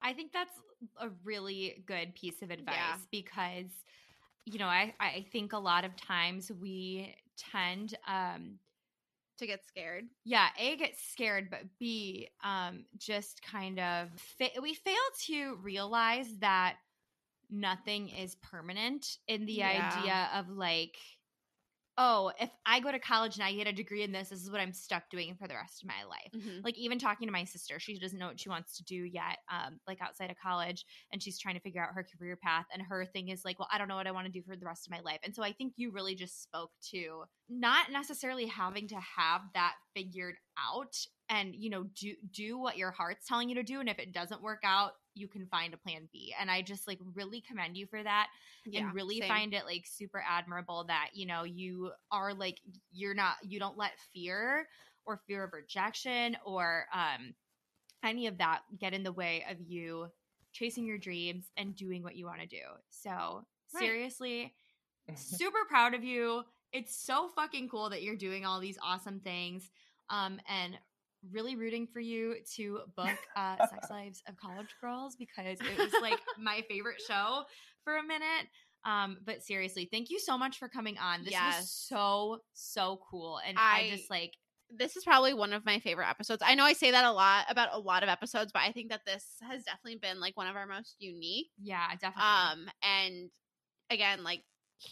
[0.00, 0.52] I think that's
[1.00, 2.96] a really good piece of advice Yeah.
[3.10, 3.70] because,
[4.44, 8.58] you know, I, I think a lot of times we tend, um,
[9.38, 10.04] to get scared.
[10.24, 14.08] yeah, A, get scared, but B, um, just kind of,
[14.38, 14.94] fa- we fail
[15.26, 16.76] to realize that
[17.50, 19.90] nothing is permanent in the Yeah.
[19.90, 20.96] idea of like,
[22.00, 24.50] oh, if I go to college and I get a degree in this, this is
[24.50, 26.32] what I'm stuck doing for the rest of my life.
[26.34, 26.64] Mhm.
[26.64, 29.38] like even talking to my sister she doesn't know what she wants to do yet
[29.50, 32.82] um like outside of college and she's trying to figure out her career path and
[32.82, 34.66] her thing is like well i don't know what i want to do for the
[34.66, 38.46] rest of my life and so i think you really just spoke to not necessarily
[38.46, 40.94] having to have that figured out
[41.30, 44.12] and you know do do what your heart's telling you to do and if it
[44.12, 47.76] doesn't work out you can find a plan b and i just like really commend
[47.76, 48.28] you for that
[48.64, 49.22] Yeah, and really same.
[49.22, 52.58] find it like super admirable that you know you are like
[52.92, 54.66] you're not you don't let fear
[55.06, 57.34] or fear of rejection or um
[58.04, 60.08] any of that get in the way of you
[60.52, 62.62] chasing your dreams and doing what you want to do.
[62.88, 63.96] So, Right.
[63.96, 64.54] seriously,
[65.14, 66.42] super proud of you.
[66.72, 69.70] It's so fucking cool that you're doing all these awesome things.
[70.10, 70.78] Um, and
[71.32, 75.92] really rooting for you to book uh, Sex Lives of College Girls because it was
[76.00, 77.42] like my favorite show
[77.84, 78.48] for a minute.
[78.84, 81.24] Um, but seriously, thank you so much for coming on.
[81.24, 84.32] This was so so cool, and I, I- just like
[84.70, 86.42] this is probably one of my favorite episodes.
[86.44, 88.90] I know I say that a lot about a lot of episodes, but I think
[88.90, 91.46] that this has definitely been like one of our most unique.
[91.60, 92.22] yeah, definitely.
[92.22, 93.30] Um, and
[93.90, 94.42] again, like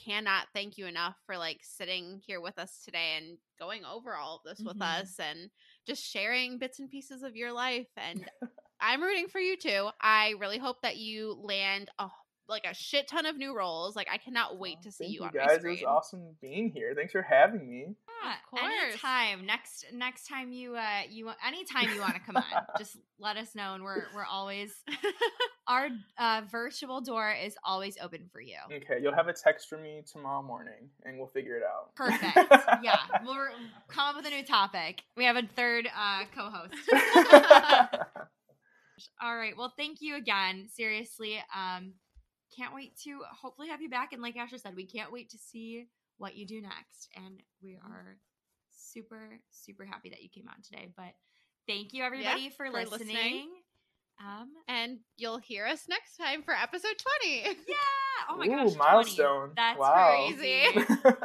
[0.05, 4.37] cannot thank you enough for like sitting here with us today and going over all
[4.37, 5.01] of this with Mhm.
[5.03, 5.51] us and
[5.87, 7.87] just sharing bits and pieces of your life.
[7.97, 8.25] And
[8.81, 9.89] I'm rooting for you too.
[10.01, 12.09] I really hope that you land a
[12.49, 13.97] like a shit ton of new roles.
[13.97, 15.63] Like I cannot wait to see Thank you, on guys.
[15.63, 16.93] my It was awesome being here.
[16.97, 17.95] Thanks for having me.
[18.25, 18.63] Yeah, course.
[18.89, 19.47] anytime.
[19.47, 22.45] Next next time you uh you anytime you want to come on,
[22.79, 24.73] just let us know and we're we're always
[25.69, 28.57] our uh virtual door is always open for you.
[28.73, 31.95] Okay, you'll have a text from me tomorrow morning, and we'll figure it out.
[31.95, 32.37] Perfect.
[32.83, 32.97] yeah.
[33.25, 33.53] We'll re-
[33.89, 35.03] come up with a new topic.
[35.17, 36.75] We have a third uh co-host.
[39.23, 39.55] All right.
[39.57, 40.69] Well, thank you again.
[40.73, 41.39] Seriously.
[41.55, 41.93] Um
[42.57, 45.39] can't wait to hopefully have you back and like Ashley said, we can't wait to
[45.39, 45.87] see
[46.19, 48.17] what you do next and we are
[48.71, 50.89] super super happy that you came on today.
[50.97, 51.15] But
[51.67, 53.09] thank you everybody for, for listening.
[53.09, 53.49] listening.
[54.21, 57.43] Um and you'll hear us next time for episode 20.
[57.69, 57.75] yeah.
[58.29, 58.75] Oh my Ooh, gosh.
[58.75, 58.77] 20.
[58.77, 59.51] milestone.
[59.55, 60.27] That's Wow.
[60.35, 60.65] crazy.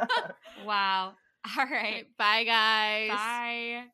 [0.64, 1.14] wow.
[1.58, 2.04] All right.
[2.16, 3.08] Bye, guys.
[3.10, 3.84] Bye.